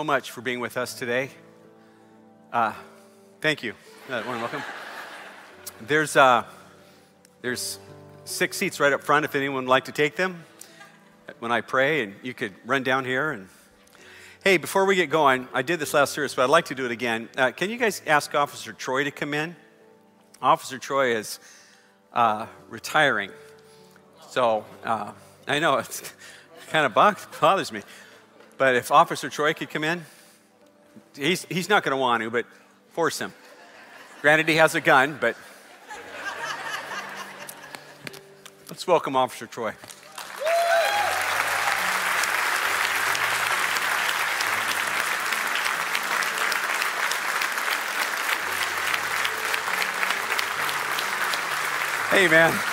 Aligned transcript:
so 0.00 0.04
much 0.04 0.30
for 0.30 0.40
being 0.40 0.60
with 0.60 0.78
us 0.78 0.94
today. 0.94 1.28
Uh, 2.50 2.72
thank 3.42 3.62
you. 3.62 3.74
Uh, 4.08 4.22
welcome. 4.26 4.62
There's, 5.86 6.16
uh, 6.16 6.44
there's 7.42 7.78
six 8.24 8.56
seats 8.56 8.80
right 8.80 8.94
up 8.94 9.04
front 9.04 9.26
if 9.26 9.34
anyone 9.34 9.64
would 9.64 9.70
like 9.70 9.84
to 9.84 9.92
take 9.92 10.16
them 10.16 10.42
when 11.40 11.52
I 11.52 11.60
pray, 11.60 12.02
and 12.02 12.14
you 12.22 12.32
could 12.32 12.54
run 12.64 12.82
down 12.82 13.04
here. 13.04 13.30
And 13.30 13.48
hey, 14.42 14.56
before 14.56 14.86
we 14.86 14.96
get 14.96 15.10
going, 15.10 15.46
I 15.52 15.60
did 15.60 15.78
this 15.78 15.92
last 15.92 16.14
service, 16.14 16.34
but 16.34 16.44
I'd 16.44 16.48
like 16.48 16.64
to 16.66 16.74
do 16.74 16.86
it 16.86 16.92
again. 16.92 17.28
Uh, 17.36 17.50
can 17.50 17.68
you 17.68 17.76
guys 17.76 18.00
ask 18.06 18.34
Officer 18.34 18.72
Troy 18.72 19.04
to 19.04 19.10
come 19.10 19.34
in? 19.34 19.54
Officer 20.40 20.78
Troy 20.78 21.14
is 21.14 21.38
uh, 22.14 22.46
retiring, 22.70 23.32
so 24.30 24.64
uh, 24.82 25.12
I 25.46 25.58
know 25.58 25.76
it's 25.76 26.14
kind 26.70 26.86
of 26.86 26.94
bothers 26.94 27.70
me. 27.70 27.82
But 28.60 28.74
if 28.74 28.92
Officer 28.92 29.30
Troy 29.30 29.54
could 29.54 29.70
come 29.70 29.84
in, 29.84 30.04
he's, 31.16 31.46
he's 31.46 31.70
not 31.70 31.82
going 31.82 31.92
to 31.92 31.96
want 31.96 32.22
to, 32.22 32.28
but 32.28 32.44
force 32.90 33.18
him. 33.18 33.32
Granted, 34.20 34.48
he 34.48 34.56
has 34.56 34.74
a 34.74 34.82
gun, 34.82 35.16
but 35.18 35.34
let's 38.68 38.86
welcome 38.86 39.16
Officer 39.16 39.46
Troy. 39.46 39.72
Hey, 52.10 52.28
man. 52.28 52.69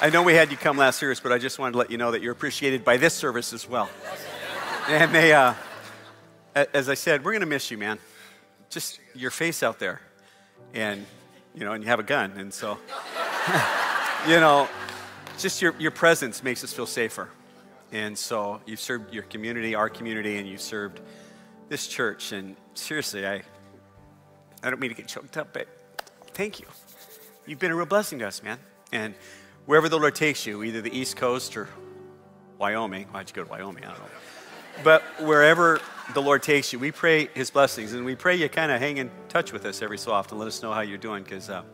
I 0.00 0.10
know 0.10 0.22
we 0.22 0.34
had 0.34 0.52
you 0.52 0.56
come 0.56 0.76
last 0.76 1.00
service, 1.00 1.18
but 1.18 1.32
I 1.32 1.38
just 1.38 1.58
wanted 1.58 1.72
to 1.72 1.78
let 1.78 1.90
you 1.90 1.98
know 1.98 2.12
that 2.12 2.22
you're 2.22 2.30
appreciated 2.30 2.84
by 2.84 2.98
this 2.98 3.14
service 3.14 3.52
as 3.52 3.68
well. 3.68 3.90
And 4.88 5.12
they, 5.12 5.32
uh, 5.32 5.54
as 6.54 6.88
I 6.88 6.94
said, 6.94 7.24
we're 7.24 7.32
going 7.32 7.40
to 7.40 7.46
miss 7.46 7.68
you, 7.68 7.78
man. 7.78 7.98
Just 8.70 9.00
your 9.16 9.32
face 9.32 9.64
out 9.64 9.80
there. 9.80 10.00
And, 10.72 11.04
you 11.52 11.64
know, 11.64 11.72
and 11.72 11.82
you 11.82 11.90
have 11.90 11.98
a 11.98 12.04
gun. 12.04 12.30
And 12.36 12.54
so, 12.54 12.78
you 14.28 14.38
know, 14.38 14.68
just 15.36 15.60
your, 15.60 15.74
your 15.80 15.90
presence 15.90 16.44
makes 16.44 16.62
us 16.62 16.72
feel 16.72 16.86
safer. 16.86 17.28
And 17.90 18.16
so 18.16 18.60
you've 18.66 18.80
served 18.80 19.12
your 19.12 19.24
community, 19.24 19.74
our 19.74 19.88
community, 19.88 20.36
and 20.36 20.46
you've 20.46 20.60
served 20.60 21.00
this 21.68 21.88
church. 21.88 22.30
And 22.30 22.54
seriously, 22.74 23.26
I, 23.26 23.42
I 24.62 24.70
don't 24.70 24.78
mean 24.78 24.90
to 24.90 24.96
get 24.96 25.08
choked 25.08 25.36
up, 25.36 25.52
but 25.52 25.66
thank 26.34 26.60
you. 26.60 26.66
You've 27.46 27.58
been 27.58 27.72
a 27.72 27.76
real 27.76 27.84
blessing 27.84 28.20
to 28.20 28.28
us, 28.28 28.44
man. 28.44 28.58
And 28.92 29.14
wherever 29.68 29.90
the 29.90 29.98
Lord 29.98 30.14
takes 30.14 30.46
you, 30.46 30.64
either 30.64 30.80
the 30.80 30.98
East 30.98 31.16
Coast 31.16 31.54
or 31.54 31.68
Wyoming. 32.56 33.04
Why'd 33.08 33.28
you 33.28 33.34
go 33.34 33.44
to 33.44 33.50
Wyoming? 33.50 33.84
I 33.84 33.88
don't 33.88 33.98
know. 33.98 34.06
But 34.82 35.02
wherever 35.20 35.78
the 36.14 36.22
Lord 36.22 36.42
takes 36.42 36.72
you, 36.72 36.78
we 36.78 36.90
pray 36.90 37.28
His 37.34 37.50
blessings, 37.50 37.92
and 37.92 38.02
we 38.02 38.14
pray 38.14 38.34
you 38.36 38.48
kind 38.48 38.72
of 38.72 38.80
hang 38.80 38.96
in 38.96 39.10
touch 39.28 39.52
with 39.52 39.66
us 39.66 39.82
every 39.82 39.98
so 39.98 40.10
often. 40.10 40.38
Let 40.38 40.48
us 40.48 40.62
know 40.62 40.72
how 40.72 40.80
you're 40.80 40.96
doing, 40.96 41.22
because 41.22 41.50
uh, 41.50 41.64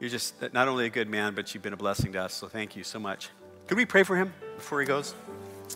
you're 0.00 0.08
just 0.08 0.34
not 0.54 0.68
only 0.68 0.86
a 0.86 0.88
good 0.88 1.10
man, 1.10 1.34
but 1.34 1.52
you've 1.52 1.62
been 1.62 1.74
a 1.74 1.76
blessing 1.76 2.12
to 2.12 2.22
us. 2.22 2.32
So 2.32 2.48
thank 2.48 2.74
you 2.74 2.82
so 2.82 2.98
much. 2.98 3.28
Could 3.66 3.76
we 3.76 3.84
pray 3.84 4.02
for 4.02 4.16
him 4.16 4.32
before 4.56 4.80
he 4.80 4.86
goes? 4.86 5.14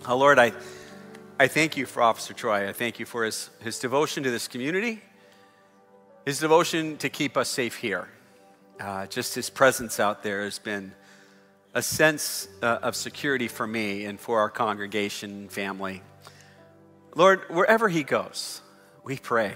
Oh, 0.09 0.17
Lord, 0.17 0.39
I, 0.39 0.53
I 1.39 1.49
thank 1.49 1.77
you 1.77 1.85
for 1.85 2.03
Officer 2.03 2.33
Troy. 2.33 2.67
I 2.67 2.73
thank 2.73 2.99
you 2.99 3.05
for 3.05 3.25
his, 3.25 3.51
his 3.61 3.79
devotion 3.79 4.23
to 4.23 4.31
this 4.31 4.49
community, 4.49 5.03
his 6.25 6.39
devotion 6.39 6.97
to 6.97 7.11
keep 7.11 7.37
us 7.37 7.51
safe 7.51 7.77
here. 7.77 8.09
Uh, 8.81 9.07
just 9.07 9.35
his 9.35 9.51
presence 9.51 10.01
out 10.01 10.23
there 10.23 10.45
has 10.45 10.59
been 10.59 10.93
a 11.75 11.83
sense 11.83 12.49
uh, 12.63 12.79
of 12.83 12.97
security 12.97 13.49
for 13.49 13.67
me 13.67 14.05
and 14.05 14.19
for 14.19 14.41
our 14.41 14.51
congregation 14.51 15.49
family. 15.49 16.03
Lord, 17.15 17.43
wherever 17.49 17.89
he 17.89 18.03
goes, 18.03 18.61
we 19.05 19.17
pray 19.17 19.55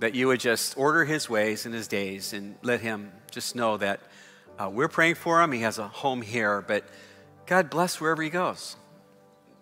that 0.00 0.14
you 0.16 0.26
would 0.26 0.40
just 0.40 0.76
order 0.76 1.04
his 1.04 1.30
ways 1.30 1.64
and 1.64 1.74
his 1.74 1.86
days 1.86 2.32
and 2.32 2.56
let 2.62 2.80
him 2.80 3.12
just 3.30 3.54
know 3.54 3.76
that 3.76 4.00
uh, 4.58 4.68
we're 4.68 4.88
praying 4.88 5.14
for 5.14 5.40
him. 5.40 5.52
He 5.52 5.60
has 5.60 5.78
a 5.78 5.86
home 5.86 6.22
here, 6.22 6.60
but 6.60 6.84
God 7.46 7.70
bless 7.70 8.00
wherever 8.00 8.22
he 8.22 8.30
goes. 8.30 8.76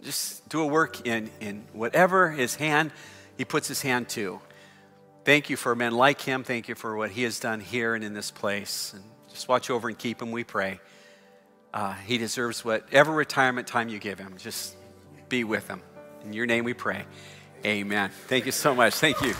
Just 0.03 0.49
do 0.49 0.63
a 0.63 0.67
work 0.67 1.07
in, 1.07 1.31
in 1.41 1.65
whatever 1.75 2.31
his 2.31 2.55
hand, 2.55 2.91
he 3.37 3.45
puts 3.45 3.69
his 3.69 3.83
hand 3.83 4.09
to. 4.11 4.41
Thank 5.25 5.51
you 5.51 5.57
for 5.57 5.75
men 5.75 5.93
like 5.93 6.21
him. 6.21 6.45
Thank 6.45 6.69
you 6.69 6.75
for 6.75 6.97
what 6.97 7.11
he 7.11 7.25
has 7.25 7.39
done 7.39 7.61
here 7.61 7.95
and 7.95 8.03
in 8.03 8.15
this 8.15 8.31
place. 8.31 8.93
And 8.95 9.05
just 9.31 9.49
watch 9.49 9.71
over 9.71 9.89
and 9.89 9.99
keep 9.99 10.21
him, 10.21 10.33
we 10.33 10.45
pray. 10.45 10.81
Uh, 11.73 11.93
he 11.95 12.19
deserves 12.19 12.65
whatever 12.65 13.13
retirement 13.13 13.69
time 13.69 13.89
you 13.89 13.99
give 13.99 14.19
him. 14.19 14.35
Just 14.39 14.77
be 15.29 15.45
with 15.45 15.69
him. 15.69 15.83
In 16.25 16.33
your 16.33 16.47
name 16.47 16.65
we 16.65 16.75
pray. 16.75 17.05
Amen. 17.65 18.11
Thank 18.27 18.47
you 18.47 18.53
so 18.53 18.75
much. 18.75 18.95
Thank 18.95 19.21
you. 19.21 19.35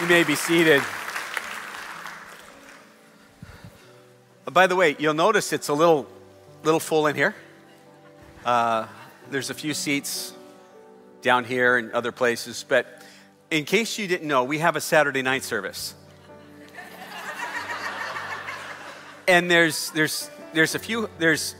You 0.00 0.06
may 0.08 0.24
be 0.24 0.34
seated. 0.34 0.82
By 4.52 4.66
the 4.66 4.76
way, 4.76 4.96
you'll 4.98 5.12
notice 5.12 5.52
it's 5.52 5.68
a 5.68 5.74
little, 5.74 6.06
little 6.62 6.80
full 6.80 7.06
in 7.06 7.14
here. 7.14 7.34
Uh, 8.46 8.86
there's 9.30 9.50
a 9.50 9.54
few 9.54 9.74
seats 9.74 10.32
down 11.20 11.44
here 11.44 11.76
and 11.76 11.92
other 11.92 12.12
places, 12.12 12.64
but 12.66 13.02
in 13.50 13.66
case 13.66 13.98
you 13.98 14.06
didn't 14.06 14.26
know, 14.26 14.44
we 14.44 14.58
have 14.58 14.74
a 14.74 14.80
Saturday 14.80 15.20
night 15.20 15.42
service. 15.42 15.94
and 19.26 19.50
there's, 19.50 19.90
there's, 19.90 20.30
there's 20.54 20.74
a 20.74 20.78
few, 20.78 21.10
there's, 21.18 21.54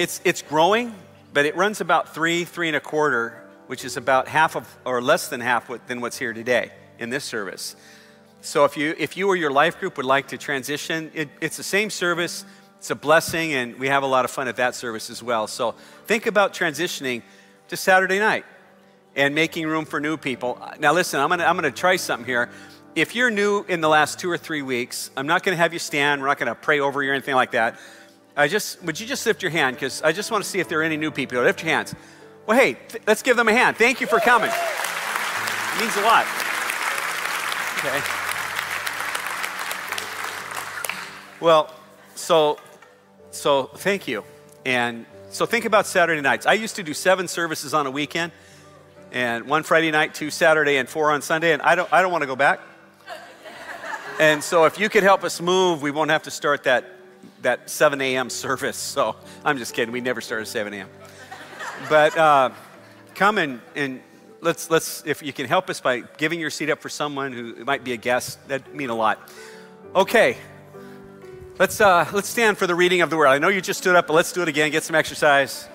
it's, 0.00 0.20
it's 0.24 0.42
growing, 0.42 0.92
but 1.32 1.46
it 1.46 1.54
runs 1.54 1.80
about 1.80 2.12
three, 2.12 2.44
three 2.44 2.66
and 2.66 2.76
a 2.76 2.80
quarter, 2.80 3.40
which 3.68 3.84
is 3.84 3.96
about 3.96 4.26
half 4.26 4.56
of, 4.56 4.66
or 4.84 5.00
less 5.00 5.28
than 5.28 5.40
half 5.40 5.68
what, 5.68 5.86
than 5.86 6.00
what's 6.00 6.18
here 6.18 6.32
today 6.32 6.72
in 6.98 7.10
this 7.10 7.22
service. 7.22 7.76
So 8.42 8.64
if 8.64 8.76
you, 8.76 8.94
if 8.98 9.16
you 9.16 9.28
or 9.28 9.36
your 9.36 9.50
life 9.50 9.78
group 9.78 9.96
would 9.96 10.06
like 10.06 10.28
to 10.28 10.38
transition, 10.38 11.10
it, 11.14 11.28
it's 11.40 11.56
the 11.56 11.62
same 11.62 11.90
service. 11.90 12.44
It's 12.78 12.90
a 12.90 12.94
blessing, 12.94 13.52
and 13.52 13.78
we 13.78 13.88
have 13.88 14.02
a 14.02 14.06
lot 14.06 14.24
of 14.24 14.30
fun 14.30 14.48
at 14.48 14.56
that 14.56 14.74
service 14.74 15.10
as 15.10 15.22
well. 15.22 15.46
So 15.46 15.74
think 16.06 16.26
about 16.26 16.54
transitioning 16.54 17.22
to 17.68 17.76
Saturday 17.76 18.18
night 18.18 18.46
and 19.14 19.34
making 19.34 19.66
room 19.66 19.84
for 19.84 20.00
new 20.00 20.16
people. 20.16 20.58
Now, 20.78 20.94
listen, 20.94 21.20
I'm 21.20 21.28
gonna, 21.28 21.44
I'm 21.44 21.56
gonna 21.56 21.70
try 21.70 21.96
something 21.96 22.26
here. 22.26 22.48
If 22.94 23.14
you're 23.14 23.30
new 23.30 23.64
in 23.68 23.82
the 23.82 23.88
last 23.88 24.18
two 24.18 24.30
or 24.30 24.38
three 24.38 24.62
weeks, 24.62 25.10
I'm 25.16 25.26
not 25.26 25.42
gonna 25.42 25.58
have 25.58 25.72
you 25.72 25.78
stand. 25.78 26.22
We're 26.22 26.28
not 26.28 26.38
gonna 26.38 26.54
pray 26.54 26.80
over 26.80 27.02
you 27.02 27.10
or 27.10 27.12
anything 27.12 27.34
like 27.34 27.50
that. 27.50 27.78
I 28.36 28.48
just, 28.48 28.82
would 28.82 28.98
you 28.98 29.06
just 29.06 29.26
lift 29.26 29.42
your 29.42 29.50
hand? 29.50 29.76
Because 29.76 30.00
I 30.02 30.12
just 30.12 30.30
wanna 30.30 30.44
see 30.44 30.60
if 30.60 30.68
there 30.68 30.80
are 30.80 30.84
any 30.84 30.96
new 30.96 31.10
people. 31.10 31.42
Lift 31.42 31.62
your 31.62 31.70
hands. 31.70 31.94
Well, 32.46 32.58
hey, 32.58 32.78
let's 33.06 33.22
give 33.22 33.36
them 33.36 33.48
a 33.48 33.52
hand. 33.52 33.76
Thank 33.76 34.00
you 34.00 34.06
for 34.06 34.18
coming. 34.18 34.50
It 34.50 35.80
means 35.80 35.96
a 35.96 36.02
lot. 36.02 36.26
Okay. 37.78 38.19
Well, 41.40 41.72
so, 42.14 42.58
so 43.30 43.64
thank 43.64 44.06
you. 44.06 44.24
And 44.66 45.06
so 45.30 45.46
think 45.46 45.64
about 45.64 45.86
Saturday 45.86 46.20
nights. 46.20 46.44
I 46.44 46.52
used 46.52 46.76
to 46.76 46.82
do 46.82 46.92
seven 46.92 47.28
services 47.28 47.72
on 47.72 47.86
a 47.86 47.90
weekend, 47.90 48.32
and 49.10 49.46
one 49.46 49.62
Friday 49.62 49.90
night, 49.90 50.14
two 50.14 50.30
Saturday, 50.30 50.76
and 50.76 50.86
four 50.86 51.10
on 51.10 51.22
Sunday, 51.22 51.52
and 51.52 51.62
I 51.62 51.76
don't, 51.76 51.90
I 51.90 52.02
don't 52.02 52.12
want 52.12 52.22
to 52.22 52.26
go 52.26 52.36
back. 52.36 52.60
And 54.20 54.44
so 54.44 54.66
if 54.66 54.78
you 54.78 54.90
could 54.90 55.02
help 55.02 55.24
us 55.24 55.40
move, 55.40 55.80
we 55.80 55.90
won't 55.90 56.10
have 56.10 56.24
to 56.24 56.30
start 56.30 56.64
that, 56.64 56.84
that 57.40 57.70
7 57.70 57.98
a.m. 58.02 58.28
service. 58.28 58.76
So 58.76 59.16
I'm 59.42 59.56
just 59.56 59.72
kidding. 59.72 59.92
We 59.92 60.02
never 60.02 60.20
start 60.20 60.42
at 60.42 60.48
7 60.48 60.74
a.m. 60.74 60.88
But 61.88 62.18
uh, 62.18 62.50
come 63.14 63.38
and, 63.38 63.62
and 63.74 64.02
let's, 64.42 64.68
let's, 64.68 65.02
if 65.06 65.22
you 65.22 65.32
can 65.32 65.46
help 65.46 65.70
us 65.70 65.80
by 65.80 66.00
giving 66.18 66.38
your 66.38 66.50
seat 66.50 66.68
up 66.68 66.82
for 66.82 66.90
someone 66.90 67.32
who 67.32 67.64
might 67.64 67.82
be 67.82 67.94
a 67.94 67.96
guest, 67.96 68.46
that'd 68.46 68.74
mean 68.74 68.90
a 68.90 68.94
lot. 68.94 69.18
Okay, 69.94 70.36
Let's, 71.60 71.78
uh, 71.78 72.08
let's 72.14 72.30
stand 72.30 72.56
for 72.56 72.66
the 72.66 72.74
reading 72.74 73.02
of 73.02 73.10
the 73.10 73.18
word. 73.18 73.26
I 73.26 73.36
know 73.36 73.48
you 73.48 73.60
just 73.60 73.80
stood 73.80 73.94
up, 73.94 74.06
but 74.06 74.14
let's 74.14 74.32
do 74.32 74.40
it 74.40 74.48
again. 74.48 74.70
Get 74.70 74.82
some 74.82 74.96
exercise. 74.96 75.68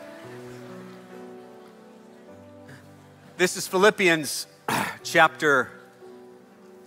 This 3.38 3.56
is 3.56 3.68
Philippians 3.68 4.48
chapter, 5.04 5.70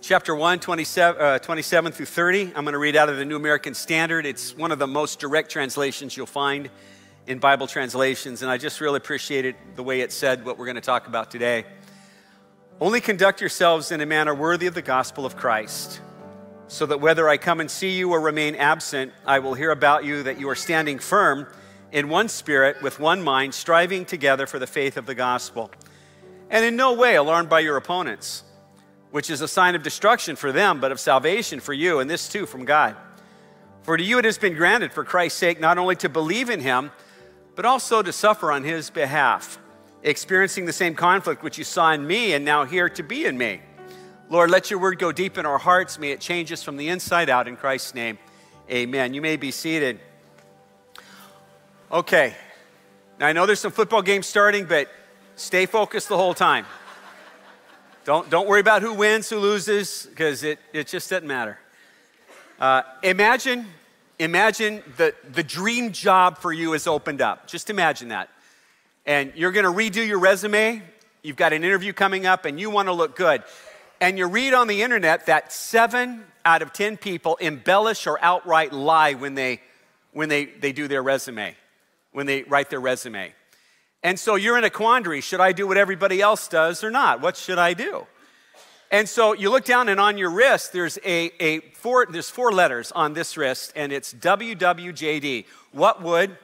chapter 0.01 0.35
1, 0.35 0.59
27, 0.59 1.21
uh, 1.21 1.39
27 1.39 1.93
through 1.93 2.07
30. 2.07 2.47
I'm 2.47 2.65
going 2.65 2.73
to 2.73 2.77
read 2.77 2.97
out 2.97 3.07
of 3.07 3.15
the 3.15 3.23
New 3.23 3.37
American 3.37 3.73
Standard. 3.73 4.25
It's 4.25 4.53
one 4.57 4.69
of 4.69 4.79
the 4.79 4.87
most 4.87 5.21
direct 5.21 5.49
translations 5.49 6.17
you'll 6.17 6.25
find 6.25 6.69
in 7.25 7.39
Bible 7.39 7.67
translations, 7.67 8.41
and 8.41 8.51
I 8.51 8.57
just 8.57 8.81
really 8.81 8.97
appreciated 8.97 9.55
the 9.77 9.83
way 9.83 10.01
it 10.01 10.11
said 10.11 10.43
what 10.43 10.57
we're 10.57 10.65
going 10.65 10.75
to 10.75 10.81
talk 10.81 11.07
about 11.07 11.31
today. 11.31 11.63
Only 12.81 12.99
conduct 12.99 13.39
yourselves 13.39 13.93
in 13.93 14.01
a 14.01 14.05
manner 14.05 14.35
worthy 14.35 14.67
of 14.67 14.73
the 14.73 14.81
gospel 14.81 15.25
of 15.25 15.37
Christ 15.37 16.01
so 16.69 16.85
that 16.85 17.01
whether 17.01 17.27
I 17.27 17.37
come 17.37 17.59
and 17.59 17.69
see 17.69 17.97
you 17.97 18.11
or 18.11 18.21
remain 18.21 18.55
absent, 18.55 19.11
I 19.25 19.39
will 19.39 19.55
hear 19.55 19.71
about 19.71 20.05
you 20.05 20.21
that 20.23 20.39
you 20.39 20.47
are 20.49 20.55
standing 20.55 20.99
firm 20.99 21.47
in 21.91 22.09
one 22.09 22.29
spirit, 22.29 22.79
with 22.83 22.99
one 22.99 23.23
mind, 23.23 23.55
striving 23.55 24.05
together 24.05 24.45
for 24.45 24.59
the 24.59 24.67
faith 24.67 24.95
of 24.95 25.07
the 25.07 25.15
gospel, 25.15 25.71
and 26.51 26.63
in 26.63 26.75
no 26.75 26.93
way 26.93 27.15
alarmed 27.15 27.49
by 27.49 27.59
your 27.59 27.75
opponents, 27.75 28.43
which 29.09 29.31
is 29.31 29.41
a 29.41 29.47
sign 29.47 29.73
of 29.73 29.81
destruction 29.81 30.35
for 30.35 30.51
them, 30.51 30.79
but 30.79 30.91
of 30.91 30.99
salvation 30.99 31.59
for 31.59 31.73
you, 31.73 31.99
and 31.99 32.07
this 32.07 32.29
too 32.29 32.45
from 32.45 32.65
God. 32.65 32.95
For 33.81 33.97
to 33.97 34.03
you 34.03 34.19
it 34.19 34.25
has 34.25 34.37
been 34.37 34.53
granted 34.53 34.93
for 34.93 35.03
Christ's 35.03 35.39
sake 35.39 35.59
not 35.59 35.79
only 35.79 35.95
to 35.95 36.09
believe 36.09 36.51
in 36.51 36.59
him, 36.59 36.91
but 37.55 37.65
also 37.65 38.03
to 38.03 38.13
suffer 38.13 38.51
on 38.51 38.63
his 38.63 38.91
behalf, 38.91 39.57
experiencing 40.03 40.65
the 40.65 40.73
same 40.73 40.93
conflict 40.93 41.41
which 41.41 41.57
you 41.57 41.63
saw 41.63 41.91
in 41.93 42.05
me 42.05 42.33
and 42.33 42.45
now 42.45 42.65
hear 42.65 42.87
to 42.89 43.01
be 43.01 43.25
in 43.25 43.39
me. 43.39 43.61
Lord, 44.31 44.51
let 44.51 44.69
your 44.69 44.77
word 44.77 44.99
go 44.99 45.11
deep 45.11 45.39
in 45.39 45.47
our 45.47 45.57
hearts. 45.57 45.97
May 45.97 46.11
it 46.11 46.19
change 46.19 46.51
us 46.51 46.61
from 46.61 46.77
the 46.77 46.89
inside 46.89 47.31
out 47.31 47.47
in 47.47 47.55
Christ's 47.55 47.95
name. 47.95 48.19
Amen. 48.69 49.15
You 49.15 49.23
may 49.23 49.37
be 49.37 49.49
seated. 49.49 49.99
Okay. 51.91 52.35
Now, 53.19 53.25
I 53.25 53.33
know 53.33 53.47
there's 53.47 53.59
some 53.59 53.71
football 53.71 54.03
games 54.03 54.27
starting, 54.27 54.65
but 54.65 54.87
stay 55.35 55.65
focused 55.65 56.09
the 56.09 56.17
whole 56.17 56.35
time. 56.35 56.67
Don't, 58.05 58.29
don't 58.29 58.47
worry 58.47 58.59
about 58.59 58.83
who 58.83 58.93
wins, 58.93 59.31
who 59.31 59.39
loses, 59.39 60.05
because 60.05 60.43
it, 60.43 60.59
it 60.73 60.85
just 60.85 61.09
doesn't 61.09 61.27
matter. 61.27 61.57
Uh, 62.59 62.83
imagine, 63.01 63.65
imagine 64.19 64.83
the, 64.97 65.15
the 65.31 65.43
dream 65.43 65.91
job 65.91 66.37
for 66.37 66.53
you 66.53 66.73
is 66.73 66.85
opened 66.85 67.21
up. 67.21 67.47
Just 67.47 67.71
imagine 67.71 68.09
that. 68.09 68.29
And 69.07 69.33
you're 69.35 69.51
going 69.51 69.65
to 69.65 69.71
redo 69.71 70.07
your 70.07 70.19
resume. 70.19 70.83
You've 71.23 71.35
got 71.35 71.51
an 71.51 71.63
interview 71.63 71.93
coming 71.93 72.27
up, 72.27 72.45
and 72.45 72.59
you 72.59 72.69
want 72.69 72.89
to 72.89 72.93
look 72.93 73.15
good 73.15 73.43
and 74.01 74.17
you 74.17 74.27
read 74.27 74.53
on 74.53 74.67
the 74.67 74.81
internet 74.81 75.25
that 75.25 75.51
seven 75.51 76.23
out 76.45 76.61
of 76.61 76.73
10 76.73 76.97
people 76.97 77.37
embellish 77.37 78.07
or 78.07 78.17
outright 78.23 78.73
lie 78.73 79.13
when 79.13 79.35
they, 79.35 79.61
when 80.13 80.29
they, 80.29 80.45
they 80.45 80.71
do 80.71 80.87
their 80.87 81.03
resume, 81.03 81.55
when 82.11 82.25
they 82.25 82.43
write 82.43 82.69
their 82.69 82.79
resume. 82.79 83.33
And 84.01 84.17
so 84.17 84.35
you're 84.35 84.57
in 84.57 84.63
a 84.63 84.69
quandary. 84.69 85.21
Should 85.21 85.41
I 85.41 85.51
do 85.51 85.67
what 85.67 85.77
everybody 85.77 86.21
else 86.21 86.47
does 86.47 86.83
or 86.83 86.91
not? 86.91 87.21
What 87.21 87.35
should 87.35 87.57
I 87.57 87.73
do? 87.73 88.07
And 88.91 89.07
so 89.07 89.33
you 89.33 89.51
look 89.51 89.65
down 89.65 89.89
and 89.89 89.99
on 89.99 90.17
your 90.17 90.31
wrist, 90.31 90.73
there's 90.73 90.97
a, 91.05 91.31
a 91.39 91.59
four, 91.73 92.07
there's 92.09 92.29
four 92.29 92.51
letters 92.51 92.91
on 92.93 93.13
this 93.13 93.37
wrist, 93.37 93.73
and 93.75 93.91
it's 93.91 94.13
WWJD. 94.13 95.45
What 95.71 96.01
would 96.01 96.37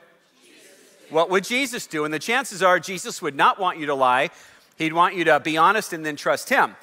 what 1.09 1.29
would 1.29 1.43
Jesus 1.43 1.85
do? 1.87 2.03
And 2.03 2.13
the 2.13 2.19
chances 2.19 2.63
are 2.63 2.79
Jesus 2.79 3.21
would 3.21 3.35
not 3.35 3.59
want 3.59 3.77
you 3.77 3.85
to 3.87 3.93
lie. 3.93 4.31
He'd 4.77 4.93
want 4.93 5.15
you 5.15 5.23
to 5.25 5.39
be 5.39 5.55
honest 5.55 5.93
and 5.93 6.05
then 6.05 6.15
trust 6.15 6.49
him. 6.49 6.75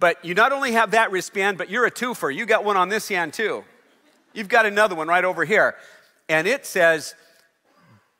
But 0.00 0.24
you 0.24 0.34
not 0.34 0.52
only 0.52 0.72
have 0.72 0.92
that 0.92 1.10
wristband, 1.10 1.58
but 1.58 1.70
you're 1.70 1.86
a 1.86 1.90
twofer. 1.90 2.34
You 2.34 2.46
got 2.46 2.64
one 2.64 2.76
on 2.76 2.88
this 2.88 3.08
hand 3.08 3.32
too. 3.32 3.64
You've 4.32 4.48
got 4.48 4.66
another 4.66 4.94
one 4.94 5.08
right 5.08 5.24
over 5.24 5.44
here. 5.44 5.74
And 6.28 6.46
it 6.46 6.66
says 6.66 7.14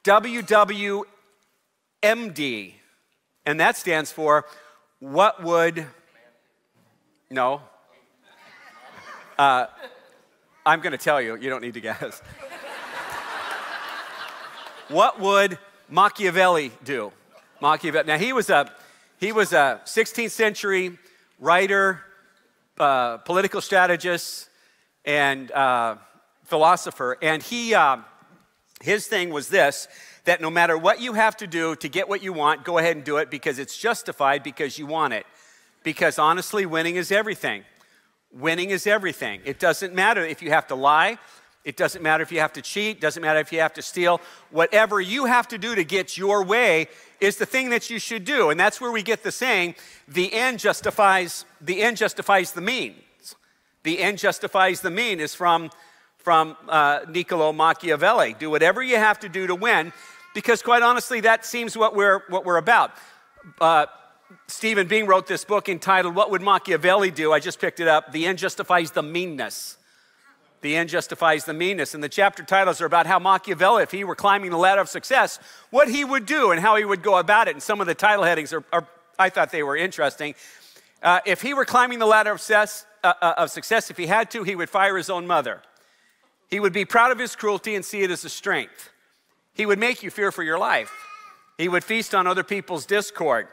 WWMD. 0.05 1.05
And 3.47 3.61
that 3.61 3.77
stands 3.77 4.11
for 4.11 4.45
what 4.99 5.43
would, 5.43 5.87
no. 7.31 7.63
Uh, 9.39 9.67
I'm 10.67 10.81
going 10.81 10.93
to 10.93 10.99
tell 10.99 11.23
you, 11.23 11.37
you 11.37 11.49
don't 11.49 11.63
need 11.63 11.75
to 11.75 11.81
guess. 11.81 12.21
what 14.89 15.21
would 15.21 15.59
Machiavelli 15.89 16.73
do? 16.85 17.13
Machiavelli. 17.61 18.07
Now, 18.07 18.19
he 18.19 18.33
was 18.33 18.51
a, 18.51 18.73
he 19.19 19.31
was 19.31 19.53
a 19.53 19.81
16th 19.85 20.33
century 20.33 20.99
writer, 21.39 22.01
uh, 22.79 23.19
political 23.19 23.61
strategist, 23.61 24.49
and 25.05 25.51
uh, 25.53 25.97
philosopher. 26.45 27.17
And 27.23 27.43
he, 27.43 27.75
uh, 27.75 27.99
his 28.81 29.07
thing 29.07 29.31
was 29.31 29.49
this 29.49 29.89
that 30.25 30.43
no 30.43 30.51
matter 30.51 30.77
what 30.77 31.01
you 31.01 31.15
have 31.15 31.39
to 31.39 31.47
do 31.47 31.75
to 31.77 31.89
get 31.89 32.07
what 32.07 32.23
you 32.23 32.35
want, 32.35 32.63
go 32.63 32.77
ahead 32.77 32.95
and 32.95 33.05
do 33.05 33.17
it 33.17 33.31
because 33.31 33.59
it's 33.59 33.79
justified 33.79 34.43
because 34.43 34.79
you 34.79 34.85
want 34.85 35.15
it. 35.15 35.25
Because 35.83 36.19
honestly, 36.19 36.67
winning 36.67 36.97
is 36.97 37.11
everything. 37.11 37.65
Winning 38.31 38.69
is 38.69 38.87
everything. 38.87 39.41
It 39.47 39.59
doesn't 39.59 39.95
matter 39.95 40.23
if 40.23 40.43
you 40.43 40.51
have 40.51 40.67
to 40.67 40.75
lie. 40.75 41.17
It 41.69 41.77
doesn't 41.77 42.03
matter 42.03 42.23
if 42.23 42.33
you 42.33 42.41
have 42.41 42.55
to 42.55 42.63
cheat, 42.63 42.99
doesn't 42.99 43.21
matter 43.21 43.41
if 43.41 43.53
you 43.53 43.61
have 43.61 43.75
to 43.75 43.83
steal. 43.83 44.23
Whatever 44.51 45.03
you 45.03 45.27
have 45.27 45.47
to 45.49 45.59
do 45.59 45.75
to 45.75 45.85
get 45.85 46.17
your 46.17 46.43
way 46.43 46.89
is 47.21 47.37
the 47.37 47.45
thing 47.45 47.69
that 47.69 47.91
you 47.91 47.99
should 47.99 48.25
do. 48.25 48.49
And 48.49 48.59
that's 48.59 48.81
where 48.81 48.91
we 48.91 49.03
get 49.03 49.23
the 49.23 49.31
saying, 49.31 49.75
the 50.09 50.33
end 50.33 50.61
justifies 50.61 51.45
the 51.61 51.83
end 51.83 51.99
justifies 51.99 52.53
the 52.53 52.63
means. 52.63 53.37
The 53.83 54.01
end 54.01 54.17
justifies 54.17 54.81
the 54.81 54.91
mean 54.91 55.21
is 55.21 55.35
from 55.35 55.69
from 56.17 56.57
uh, 56.71 57.01
Niccolo 57.07 57.53
Machiavelli. 57.53 58.35
Do 58.39 58.49
whatever 58.49 58.83
you 58.83 58.97
have 58.97 59.19
to 59.21 59.29
do 59.29 59.47
to 59.47 59.55
win, 59.55 59.93
because 60.35 60.63
quite 60.63 60.83
honestly, 60.83 61.21
that 61.21 61.45
seems 61.45 61.77
what 61.77 61.95
we're 61.95 62.23
what 62.31 62.47
we're 62.47 62.57
about. 62.57 62.93
Uh, 63.61 63.85
Stephen 64.47 64.87
Bing 64.87 65.07
wrote 65.07 65.27
this 65.27 65.45
book 65.45 65.69
entitled 65.69 66.15
"What 66.15 66.31
Would 66.31 66.41
Machiavelli 66.41 67.11
Do?" 67.11 67.35
I 67.35 67.41
just 67.41 67.61
picked 67.61 67.79
it 67.79 67.89
up. 67.89 68.13
The 68.13 68.25
end 68.25 68.39
justifies 68.39 68.93
the 68.93 69.03
meanness. 69.03 69.78
The 70.61 70.77
end 70.77 70.91
justifies 70.91 71.45
the 71.45 71.55
meanness. 71.55 71.95
And 71.95 72.03
the 72.03 72.09
chapter 72.09 72.43
titles 72.43 72.81
are 72.81 72.87
about 72.87 73.07
how 73.07 73.19
Machiavelli, 73.19 73.83
if 73.83 73.91
he 73.91 74.05
were 74.05 74.17
climbing 74.17 74.51
the 74.51 74.59
ladder 74.59 74.81
of 74.81 74.89
success, 74.89 75.39
what 75.71 75.89
he 75.89 76.05
would 76.05 76.27
do 76.27 76.51
and 76.51 76.61
how 76.61 76.77
he 76.77 76.85
would 76.85 77.03
go 77.03 77.19
about 77.19 77.49
it. 77.49 77.53
And 77.53 77.63
some 77.63 77.81
of 77.81 77.87
the 77.87 77.95
title 77.95 78.25
headings 78.25 78.53
are, 78.53 78.65
are 78.73 78.87
I 79.19 79.31
thought 79.31 79.51
they 79.51 79.63
were 79.63 79.77
interesting. 79.77 80.35
Uh, 81.03 81.21
if 81.27 81.43
he 81.43 81.55
were 81.55 81.65
climbing 81.65 81.99
the 81.99 82.07
ladder 82.07 82.33
of 82.33 82.41
success, 82.41 82.87
uh, 83.05 83.15
uh, 83.23 83.35
of 83.39 83.51
success, 83.51 83.91
if 83.91 83.97
he 83.97 84.07
had 84.07 84.31
to, 84.33 84.43
he 84.43 84.57
would 84.57 84.69
fire 84.69 84.97
his 84.97 85.11
own 85.11 85.27
mother. 85.27 85.63
He 86.51 86.59
would 86.59 86.73
be 86.73 86.85
proud 86.85 87.13
of 87.13 87.19
his 87.19 87.37
cruelty 87.37 87.75
and 87.75 87.85
see 87.85 88.03
it 88.03 88.11
as 88.11 88.25
a 88.25 88.29
strength. 88.29 88.91
He 89.55 89.67
would 89.67 89.79
make 89.79 90.03
you 90.03 90.11
fear 90.11 90.33
for 90.33 90.43
your 90.43 90.59
life. 90.59 90.93
He 91.57 91.69
would 91.69 91.85
feast 91.85 92.15
on 92.15 92.27
other 92.27 92.45
people's 92.45 92.87
discord. 92.87 93.49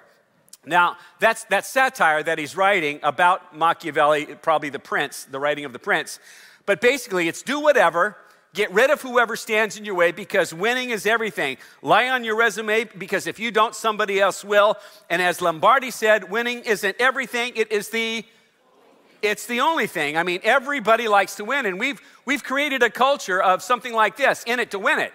Now, 0.65 0.98
that's, 1.20 1.44
that 1.46 1.65
satire 1.65 2.24
that 2.24 2.39
he's 2.39 2.56
writing 2.56 3.00
about 3.03 3.56
Machiavelli, 3.56 4.25
probably 4.41 4.70
the 4.70 4.79
prince, 4.79 5.25
the 5.25 5.39
writing 5.39 5.65
of 5.65 5.74
the 5.74 5.79
prince. 5.79 6.20
But 6.65 6.81
basically, 6.81 7.27
it's 7.27 7.41
do 7.41 7.60
whatever, 7.60 8.17
get 8.53 8.72
rid 8.72 8.89
of 8.89 9.01
whoever 9.01 9.36
stands 9.36 9.77
in 9.77 9.86
your 9.86 9.95
way 9.95 10.12
because 10.12 10.53
winning 10.53 10.89
is 10.89 11.05
everything. 11.05 11.57
Lie 11.81 12.10
on 12.10 12.24
your 12.24 12.36
resume 12.36 12.86
because 12.98 13.27
if 13.27 13.39
you 13.39 13.51
don't, 13.51 13.75
somebody 13.75 14.19
else 14.19 14.43
will. 14.43 14.77
And 15.10 15.22
as 15.22 15.41
Lombardi 15.41 15.91
said, 15.91 16.31
winning 16.31 16.62
isn't 16.62 16.95
everything, 17.00 17.53
it 17.55 17.72
is 17.72 17.89
the 17.89 18.25
it's 19.22 19.48
the 19.48 19.62
only 19.62 19.88
thing. 19.88 20.17
I 20.17 20.24
mean, 20.24 20.39
everybody 20.43 21.07
likes 21.07 21.36
to 21.36 21.45
win, 21.45 21.65
and 21.65 21.79
we've 21.79 22.00
we've 22.25 22.43
created 22.43 22.84
a 22.84 22.89
culture 22.89 23.41
of 23.41 23.62
something 23.62 23.93
like 23.93 24.17
this, 24.17 24.43
in 24.45 24.60
it 24.60 24.72
to 24.72 24.79
win 24.79 25.00
it. 25.00 25.13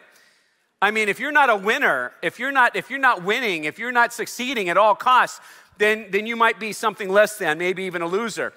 I 0.83 0.91
mean, 0.91 1.09
if 1.09 1.21
you're 1.21 1.33
not 1.33 1.51
a 1.51 1.57
winner, 1.57 2.13
if 2.23 2.39
you're 2.39 2.53
not 2.53 2.75
if 2.75 2.91
you're 2.91 2.99
not 2.99 3.23
winning, 3.23 3.65
if 3.65 3.79
you're 3.79 3.93
not 3.93 4.13
succeeding 4.13 4.69
at 4.69 4.77
all 4.77 4.95
costs, 4.95 5.41
then 5.79 6.07
then 6.11 6.27
you 6.27 6.37
might 6.37 6.59
be 6.59 6.73
something 6.73 7.09
less 7.09 7.37
than, 7.37 7.59
maybe 7.59 7.85
even 7.85 8.03
a 8.03 8.07
loser. 8.07 8.53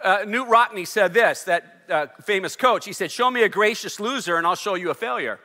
Uh, 0.00 0.18
Knute 0.18 0.48
Rockne 0.48 0.86
said 0.86 1.12
this, 1.12 1.42
that 1.44 1.82
uh, 1.88 2.06
famous 2.22 2.54
coach. 2.54 2.84
He 2.84 2.92
said, 2.92 3.10
Show 3.10 3.30
me 3.30 3.42
a 3.42 3.48
gracious 3.48 3.98
loser 3.98 4.36
and 4.36 4.46
I'll 4.46 4.56
show 4.56 4.74
you 4.74 4.90
a 4.90 4.94
failure. 4.94 5.40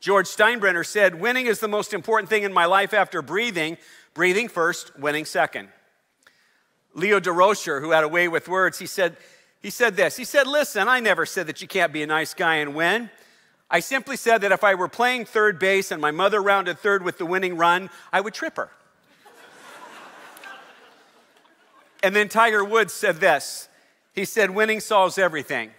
George 0.00 0.26
Steinbrenner 0.26 0.84
said, 0.84 1.20
Winning 1.20 1.46
is 1.46 1.60
the 1.60 1.68
most 1.68 1.94
important 1.94 2.28
thing 2.28 2.42
in 2.42 2.52
my 2.52 2.64
life 2.64 2.92
after 2.92 3.22
breathing. 3.22 3.76
Breathing 4.14 4.48
first, 4.48 4.98
winning 4.98 5.24
second. 5.24 5.68
Leo 6.94 7.20
Durocher, 7.20 7.80
who 7.80 7.92
had 7.92 8.04
a 8.04 8.08
way 8.08 8.28
with 8.28 8.48
words, 8.48 8.78
he 8.78 8.86
said, 8.86 9.16
he 9.62 9.70
said 9.70 9.96
this. 9.96 10.16
He 10.16 10.24
said, 10.24 10.48
Listen, 10.48 10.88
I 10.88 10.98
never 10.98 11.24
said 11.24 11.46
that 11.46 11.62
you 11.62 11.68
can't 11.68 11.92
be 11.92 12.02
a 12.02 12.06
nice 12.06 12.34
guy 12.34 12.56
and 12.56 12.74
win. 12.74 13.10
I 13.70 13.80
simply 13.80 14.16
said 14.16 14.42
that 14.42 14.52
if 14.52 14.64
I 14.64 14.74
were 14.74 14.88
playing 14.88 15.24
third 15.24 15.58
base 15.58 15.92
and 15.92 16.02
my 16.02 16.10
mother 16.10 16.42
rounded 16.42 16.78
third 16.78 17.02
with 17.02 17.16
the 17.16 17.24
winning 17.24 17.56
run, 17.56 17.88
I 18.12 18.20
would 18.20 18.34
trip 18.34 18.56
her. 18.56 18.70
And 22.02 22.14
then 22.14 22.28
Tiger 22.28 22.64
Woods 22.64 22.92
said 22.92 23.16
this 23.16 23.68
he 24.14 24.24
said, 24.24 24.50
winning 24.50 24.80
solves 24.80 25.16
everything. 25.16 25.70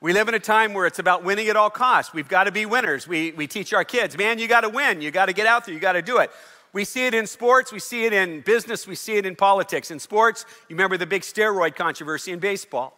We 0.00 0.12
live 0.12 0.28
in 0.28 0.34
a 0.34 0.38
time 0.38 0.74
where 0.74 0.86
it's 0.86 1.00
about 1.00 1.24
winning 1.24 1.48
at 1.48 1.56
all 1.56 1.70
costs. 1.70 2.14
We've 2.14 2.28
got 2.28 2.44
to 2.44 2.52
be 2.52 2.66
winners. 2.66 3.08
We, 3.08 3.32
we 3.32 3.48
teach 3.48 3.72
our 3.72 3.82
kids, 3.82 4.16
man, 4.16 4.38
you 4.38 4.46
got 4.46 4.60
to 4.60 4.68
win. 4.68 5.00
You 5.00 5.10
got 5.10 5.26
to 5.26 5.32
get 5.32 5.46
out 5.46 5.66
there. 5.66 5.74
You 5.74 5.80
got 5.80 5.94
to 5.94 6.02
do 6.02 6.18
it. 6.18 6.30
We 6.72 6.84
see 6.84 7.06
it 7.06 7.14
in 7.14 7.26
sports. 7.26 7.72
We 7.72 7.80
see 7.80 8.04
it 8.04 8.12
in 8.12 8.42
business. 8.42 8.86
We 8.86 8.94
see 8.94 9.16
it 9.16 9.26
in 9.26 9.34
politics. 9.34 9.90
In 9.90 9.98
sports, 9.98 10.44
you 10.68 10.76
remember 10.76 10.96
the 10.96 11.06
big 11.06 11.22
steroid 11.22 11.74
controversy 11.74 12.30
in 12.30 12.38
baseball. 12.38 12.94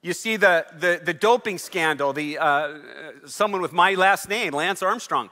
You 0.00 0.14
see 0.14 0.36
the, 0.36 0.64
the, 0.78 1.00
the 1.04 1.12
doping 1.12 1.58
scandal, 1.58 2.14
the, 2.14 2.38
uh, 2.38 2.78
someone 3.26 3.60
with 3.60 3.72
my 3.72 3.94
last 3.94 4.28
name, 4.28 4.54
Lance 4.54 4.82
Armstrong, 4.82 5.28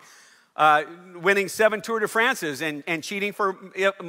uh, 0.61 0.85
winning 1.23 1.49
seven 1.49 1.81
Tour 1.81 2.01
de 2.01 2.07
France's 2.07 2.61
and, 2.61 2.85
and 2.87 3.03
cheating 3.03 3.33
for 3.33 3.57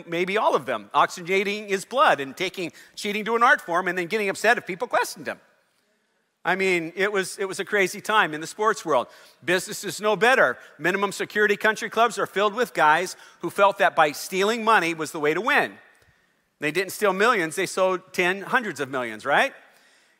maybe 0.05 0.37
all 0.37 0.53
of 0.53 0.65
them, 0.65 0.89
oxygenating 0.93 1.69
his 1.69 1.85
blood 1.85 2.19
and 2.19 2.35
taking 2.35 2.73
cheating 2.93 3.23
to 3.23 3.37
an 3.37 3.41
art 3.41 3.61
form 3.61 3.87
and 3.87 3.97
then 3.97 4.07
getting 4.07 4.27
upset 4.27 4.57
if 4.57 4.67
people 4.67 4.85
questioned 4.85 5.27
him. 5.27 5.39
I 6.43 6.55
mean, 6.55 6.91
it 6.97 7.09
was, 7.09 7.39
it 7.39 7.47
was 7.47 7.61
a 7.61 7.65
crazy 7.65 8.01
time 8.01 8.33
in 8.33 8.41
the 8.41 8.47
sports 8.47 8.83
world. 8.83 9.07
Business 9.45 9.85
is 9.85 10.01
no 10.01 10.17
better. 10.17 10.57
Minimum 10.77 11.13
security 11.13 11.55
country 11.55 11.89
clubs 11.89 12.19
are 12.19 12.27
filled 12.27 12.53
with 12.53 12.73
guys 12.73 13.15
who 13.39 13.49
felt 13.49 13.77
that 13.77 13.95
by 13.95 14.11
stealing 14.11 14.65
money 14.65 14.93
was 14.93 15.13
the 15.13 15.19
way 15.21 15.33
to 15.33 15.39
win. 15.39 15.77
They 16.59 16.71
didn't 16.71 16.91
steal 16.91 17.13
millions, 17.13 17.55
they 17.55 17.65
sold 17.65 18.11
ten, 18.11 18.41
hundreds 18.41 18.81
of 18.81 18.89
millions, 18.89 19.25
right? 19.25 19.53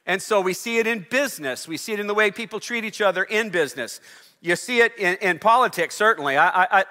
And 0.05 0.21
so 0.21 0.39
we 0.39 0.53
see 0.53 0.77
it 0.77 0.88
in 0.88 1.05
business. 1.09 1.67
We 1.67 1.77
see 1.77 1.91
it 1.91 2.00
in 2.00 2.07
the 2.07 2.13
way 2.13 2.31
people 2.31 2.59
treat 2.61 2.85
each 2.85 3.01
other 3.01 3.23
in 3.23 3.50
business. 3.50 4.00
You 4.41 4.55
see 4.55 4.81
it 4.81 4.98
in, 4.98 5.15
in 5.21 5.39
politics, 5.39 5.95
certainly. 5.95 6.36
I, 6.36 6.63
I, 6.63 6.86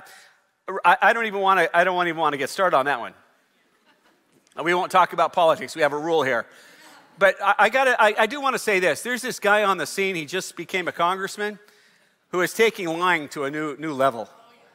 I, 0.84 0.96
I 1.02 1.12
don't 1.12 1.26
even 1.26 1.40
want 1.40 1.60
to, 1.60 1.76
I 1.76 1.82
don't 1.82 2.06
even 2.06 2.18
want 2.18 2.32
to 2.32 2.38
get 2.38 2.48
started 2.48 2.76
on 2.76 2.86
that 2.86 3.00
one. 3.00 3.12
We 4.62 4.72
won't 4.74 4.92
talk 4.92 5.12
about 5.12 5.32
politics. 5.32 5.74
We 5.74 5.82
have 5.82 5.92
a 5.92 5.98
rule 5.98 6.22
here. 6.22 6.46
But 7.18 7.36
I, 7.42 7.54
I 7.58 7.68
gotta, 7.68 8.00
I, 8.00 8.14
I 8.18 8.26
do 8.26 8.40
want 8.40 8.54
to 8.54 8.58
say 8.58 8.78
this. 8.78 9.02
There's 9.02 9.22
this 9.22 9.40
guy 9.40 9.64
on 9.64 9.78
the 9.78 9.86
scene, 9.86 10.14
he 10.14 10.26
just 10.26 10.56
became 10.56 10.86
a 10.86 10.92
congressman, 10.92 11.58
who 12.28 12.40
is 12.40 12.54
taking 12.54 12.86
lying 12.86 13.28
to 13.30 13.44
a 13.44 13.50
new, 13.50 13.76
new 13.76 13.92
level. 13.92 14.28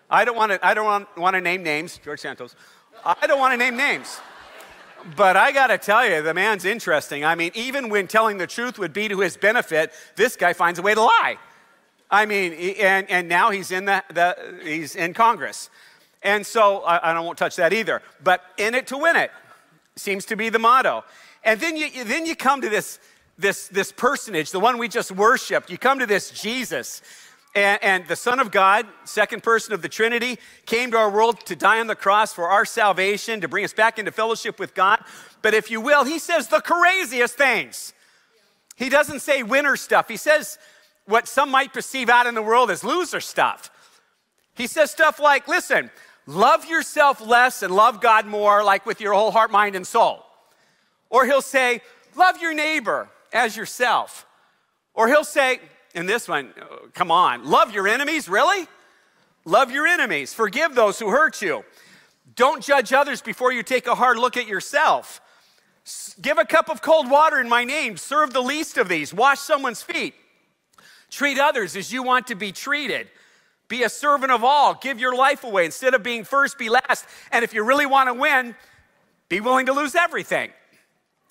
I 0.09 0.25
don't 0.25 0.35
want 0.35 0.51
to, 0.51 0.65
I 0.65 0.73
don't 0.73 0.85
want, 0.85 1.17
want 1.17 1.35
to 1.35 1.41
name 1.41 1.63
names, 1.63 1.97
George 2.03 2.19
Santos. 2.19 2.55
I 3.03 3.25
don't 3.27 3.39
want 3.39 3.53
to 3.53 3.57
name 3.57 3.77
names. 3.77 4.19
But 5.15 5.37
I 5.37 5.51
got 5.51 5.67
to 5.67 5.77
tell 5.77 6.07
you, 6.07 6.21
the 6.21 6.33
man's 6.33 6.65
interesting. 6.65 7.23
I 7.23 7.35
mean, 7.35 7.51
even 7.53 7.89
when 7.89 8.07
telling 8.07 8.37
the 8.37 8.47
truth 8.47 8.77
would 8.79 8.91
be 8.91 9.07
to 9.07 9.19
his 9.19 9.37
benefit, 9.37 9.93
this 10.15 10.35
guy 10.35 10.53
finds 10.53 10.79
a 10.79 10.81
way 10.81 10.93
to 10.93 11.01
lie. 11.01 11.37
I 12.09 12.25
mean, 12.25 12.53
and, 12.53 13.09
and 13.09 13.27
now 13.27 13.51
he's 13.51 13.71
in, 13.71 13.85
the, 13.85 14.03
the 14.13 14.59
he's 14.63 14.95
in 14.95 15.13
Congress. 15.13 15.69
And 16.21 16.45
so 16.45 16.79
I, 16.81 16.97
I 16.97 17.19
won't 17.19 17.37
touch 17.37 17.55
that 17.57 17.73
either. 17.73 18.01
But 18.23 18.41
in 18.57 18.75
it 18.75 18.87
to 18.87 18.97
win 18.97 19.15
it 19.15 19.31
seems 19.95 20.25
to 20.25 20.35
be 20.35 20.49
the 20.49 20.59
motto. 20.59 21.03
And 21.43 21.59
then 21.59 21.77
you, 21.77 22.03
then 22.03 22.25
you 22.25 22.35
come 22.35 22.61
to 22.61 22.69
this, 22.69 22.99
this, 23.37 23.67
this 23.67 23.91
personage, 23.91 24.51
the 24.51 24.59
one 24.59 24.77
we 24.77 24.87
just 24.87 25.11
worshiped. 25.11 25.69
You 25.69 25.77
come 25.77 25.99
to 25.99 26.05
this 26.05 26.31
Jesus. 26.31 27.01
And, 27.53 27.81
and, 27.81 28.07
the 28.07 28.17
Son 28.17 28.39
of 28.39 28.51
God, 28.51 28.85
second 29.05 29.41
person 29.41 29.73
of 29.73 29.81
the 29.81 29.87
Trinity, 29.87 30.39
came 30.65 30.91
to 30.91 30.97
our 30.97 31.09
world 31.09 31.39
to 31.45 31.55
die 31.55 31.79
on 31.79 31.87
the 31.87 31.95
cross 31.95 32.33
for 32.33 32.49
our 32.49 32.65
salvation, 32.65 33.39
to 33.39 33.47
bring 33.47 33.63
us 33.63 33.71
back 33.71 33.97
into 33.97 34.11
fellowship 34.11 34.59
with 34.59 34.73
God. 34.73 35.01
But 35.41 35.53
if 35.53 35.71
you 35.71 35.79
will, 35.79 36.03
he 36.03 36.19
says 36.19 36.49
the 36.49 36.59
craziest 36.59 37.35
things. 37.35 37.93
He 38.75 38.89
doesn't 38.89 39.21
say 39.21 39.41
winner 39.41 39.77
stuff. 39.77 40.09
He 40.09 40.17
says 40.17 40.57
what 41.05 41.27
some 41.27 41.51
might 41.51 41.73
perceive 41.73 42.09
out 42.09 42.27
in 42.27 42.35
the 42.35 42.41
world 42.41 42.71
as 42.71 42.83
loser 42.83 43.21
stuff. 43.21 43.69
He 44.55 44.67
says 44.67 44.91
stuff 44.91 45.19
like, 45.19 45.47
listen, 45.47 45.91
love 46.25 46.65
yourself 46.65 47.21
less 47.21 47.61
and 47.61 47.73
love 47.75 48.01
God 48.01 48.25
more, 48.25 48.63
like 48.63 48.85
with 48.85 49.01
your 49.01 49.13
whole 49.13 49.31
heart, 49.31 49.51
mind, 49.51 49.75
and 49.75 49.85
soul. 49.85 50.25
Or 51.09 51.25
he'll 51.25 51.41
say, 51.41 51.81
love 52.15 52.41
your 52.41 52.53
neighbor 52.53 53.09
as 53.33 53.55
yourself. 53.55 54.25
Or 54.93 55.07
he'll 55.07 55.23
say, 55.23 55.59
in 55.93 56.05
this 56.05 56.27
one, 56.27 56.53
oh, 56.61 56.87
come 56.93 57.11
on, 57.11 57.45
love 57.45 57.73
your 57.73 57.87
enemies, 57.87 58.27
really? 58.27 58.67
Love 59.43 59.71
your 59.71 59.85
enemies, 59.85 60.33
forgive 60.33 60.73
those 60.73 60.97
who 60.99 61.09
hurt 61.09 61.41
you. 61.41 61.63
Don't 62.35 62.63
judge 62.63 62.91
others 62.91 63.21
before 63.21 63.51
you 63.51 63.61
take 63.63 63.87
a 63.87 63.95
hard 63.95 64.17
look 64.17 64.35
at 64.35 64.47
yourself. 64.47 65.21
Give 66.19 66.37
a 66.37 66.45
cup 66.45 66.69
of 66.69 66.81
cold 66.81 67.09
water 67.09 67.39
in 67.39 67.47
my 67.47 67.63
name. 67.63 67.95
Serve 67.95 68.33
the 68.33 68.41
least 68.41 68.77
of 68.77 68.89
these. 68.89 69.13
Wash 69.13 69.39
someone's 69.39 69.83
feet. 69.83 70.15
Treat 71.09 71.39
others 71.39 71.75
as 71.75 71.91
you 71.91 72.03
want 72.03 72.27
to 72.27 72.35
be 72.35 72.51
treated. 72.51 73.09
Be 73.67 73.83
a 73.83 73.89
servant 73.89 74.31
of 74.31 74.43
all. 74.43 74.75
Give 74.75 74.99
your 74.99 75.15
life 75.15 75.43
away. 75.43 75.65
Instead 75.65 75.93
of 75.93 76.03
being 76.03 76.23
first, 76.23 76.57
be 76.57 76.69
last. 76.69 77.05
And 77.31 77.43
if 77.43 77.53
you 77.53 77.63
really 77.63 77.85
want 77.85 78.09
to 78.09 78.13
win, 78.13 78.55
be 79.29 79.39
willing 79.39 79.65
to 79.67 79.73
lose 79.73 79.95
everything. 79.95 80.51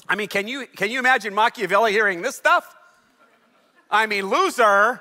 I 0.09 0.17
mean, 0.17 0.29
can 0.29 0.49
you, 0.49 0.67
can 0.67 0.91
you 0.91 0.99
imagine 0.99 1.35
Machiavelli 1.35 1.93
hearing 1.93 2.23
this 2.23 2.37
stuff? 2.37 2.75
I 3.91 4.07
mean, 4.07 4.29
loser. 4.29 5.01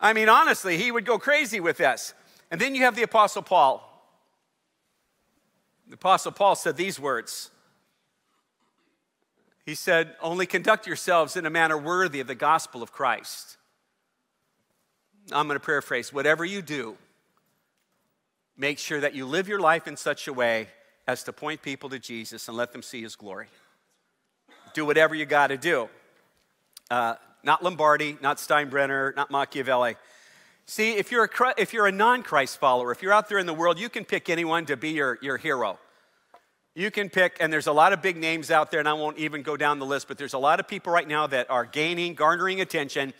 I 0.00 0.12
mean, 0.12 0.28
honestly, 0.28 0.76
he 0.76 0.90
would 0.90 1.06
go 1.06 1.18
crazy 1.18 1.60
with 1.60 1.76
this. 1.76 2.14
And 2.50 2.60
then 2.60 2.74
you 2.74 2.82
have 2.82 2.96
the 2.96 3.02
Apostle 3.02 3.42
Paul. 3.42 3.90
The 5.88 5.94
Apostle 5.94 6.32
Paul 6.32 6.56
said 6.56 6.76
these 6.76 6.98
words. 6.98 7.50
He 9.64 9.74
said, 9.74 10.14
Only 10.20 10.46
conduct 10.46 10.86
yourselves 10.86 11.36
in 11.36 11.46
a 11.46 11.50
manner 11.50 11.78
worthy 11.78 12.20
of 12.20 12.26
the 12.26 12.34
gospel 12.34 12.82
of 12.82 12.92
Christ. 12.92 13.56
I'm 15.32 15.46
going 15.46 15.58
to 15.58 15.64
paraphrase 15.64 16.12
whatever 16.12 16.44
you 16.44 16.60
do, 16.62 16.96
make 18.56 18.78
sure 18.78 19.00
that 19.00 19.14
you 19.14 19.26
live 19.26 19.48
your 19.48 19.60
life 19.60 19.88
in 19.88 19.96
such 19.96 20.28
a 20.28 20.32
way 20.32 20.68
as 21.06 21.22
to 21.24 21.32
point 21.32 21.62
people 21.62 21.88
to 21.90 21.98
Jesus 21.98 22.48
and 22.48 22.56
let 22.56 22.72
them 22.72 22.82
see 22.82 23.02
his 23.02 23.16
glory. 23.16 23.46
Do 24.74 24.84
whatever 24.84 25.14
you 25.14 25.26
got 25.26 25.48
to 25.48 25.56
do. 25.56 25.88
Uh, 26.90 27.14
not 27.42 27.62
Lombardi, 27.62 28.18
not 28.20 28.38
Steinbrenner, 28.38 29.14
not 29.16 29.30
Machiavelli. 29.30 29.96
See, 30.66 30.92
if 30.92 31.10
you're 31.12 31.24
a, 31.24 31.54
if 31.58 31.72
you're 31.72 31.86
a 31.86 31.92
non 31.92 32.22
Christ 32.22 32.58
follower, 32.58 32.90
if 32.90 33.02
you're 33.02 33.12
out 33.12 33.28
there 33.28 33.38
in 33.38 33.46
the 33.46 33.54
world, 33.54 33.78
you 33.78 33.88
can 33.88 34.04
pick 34.04 34.30
anyone 34.30 34.66
to 34.66 34.76
be 34.76 34.90
your, 34.90 35.18
your 35.20 35.36
hero. 35.36 35.78
You 36.74 36.90
can 36.90 37.08
pick, 37.08 37.36
and 37.38 37.52
there's 37.52 37.68
a 37.68 37.72
lot 37.72 37.92
of 37.92 38.02
big 38.02 38.16
names 38.16 38.50
out 38.50 38.70
there, 38.70 38.80
and 38.80 38.88
I 38.88 38.94
won't 38.94 39.18
even 39.18 39.42
go 39.42 39.56
down 39.56 39.78
the 39.78 39.86
list, 39.86 40.08
but 40.08 40.18
there's 40.18 40.32
a 40.32 40.38
lot 40.38 40.58
of 40.58 40.66
people 40.66 40.92
right 40.92 41.06
now 41.06 41.26
that 41.28 41.48
are 41.50 41.64
gaining, 41.64 42.14
garnering 42.14 42.60
attention 42.60 43.12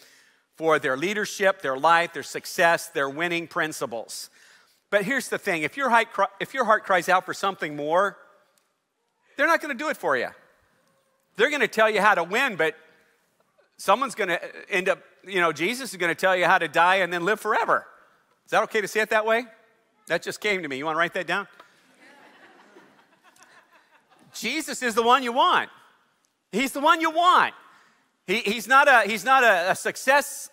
for 0.57 0.79
their 0.79 0.97
leadership, 0.97 1.63
their 1.63 1.77
life, 1.77 2.13
their 2.13 2.23
success, 2.23 2.89
their 2.89 3.09
winning 3.09 3.47
principles. 3.47 4.31
But 4.91 5.05
here's 5.05 5.29
the 5.29 5.39
thing 5.39 5.63
if 5.63 5.77
your 5.77 5.91
heart, 5.91 6.09
if 6.41 6.55
your 6.55 6.65
heart 6.65 6.85
cries 6.85 7.09
out 7.09 7.25
for 7.25 7.35
something 7.35 7.75
more, 7.75 8.17
they're 9.37 9.47
not 9.47 9.61
going 9.61 9.77
to 9.77 9.83
do 9.83 9.91
it 9.91 9.97
for 9.97 10.17
you. 10.17 10.29
They're 11.37 11.51
going 11.51 11.63
to 11.63 11.69
tell 11.69 11.91
you 11.91 12.01
how 12.01 12.15
to 12.15 12.23
win, 12.23 12.57
but 12.57 12.77
someone's 13.77 14.15
going 14.15 14.29
to 14.29 14.41
end 14.71 14.89
up, 14.89 15.01
you 15.27 15.41
know, 15.41 15.53
Jesus 15.53 15.91
is 15.91 15.97
going 15.97 16.15
to 16.15 16.21
tell 16.21 16.37
you 16.37 16.45
how 16.45 16.59
to 16.59 16.69
die 16.69 16.97
and 16.97 17.13
then 17.13 17.25
live 17.25 17.41
forever. 17.41 17.87
Is 18.45 18.53
that 18.53 18.63
okay 18.65 18.81
to 18.81 18.89
say 18.89 19.01
it 19.01 19.11
that 19.11 19.27
way? 19.27 19.47
That 20.07 20.23
just 20.23 20.41
came 20.41 20.63
to 20.63 20.69
me. 20.69 20.77
You 20.77 20.85
want 20.85 20.95
to 20.95 20.99
write 20.99 21.15
that 21.15 21.27
down? 21.27 21.49
Jesus 24.35 24.83
is 24.83 24.95
the 24.95 25.03
one 25.03 25.23
you 25.23 25.33
want. 25.33 25.71
He's 26.53 26.73
the 26.73 26.81
one 26.81 27.01
you 27.01 27.11
want. 27.11 27.55
He, 28.27 28.39
he's 28.39 28.67
not, 28.67 28.89
a, 28.89 29.09
he's 29.09 29.25
not 29.25 29.45
a, 29.45 29.73
a 29.73 29.75
success 29.75 30.51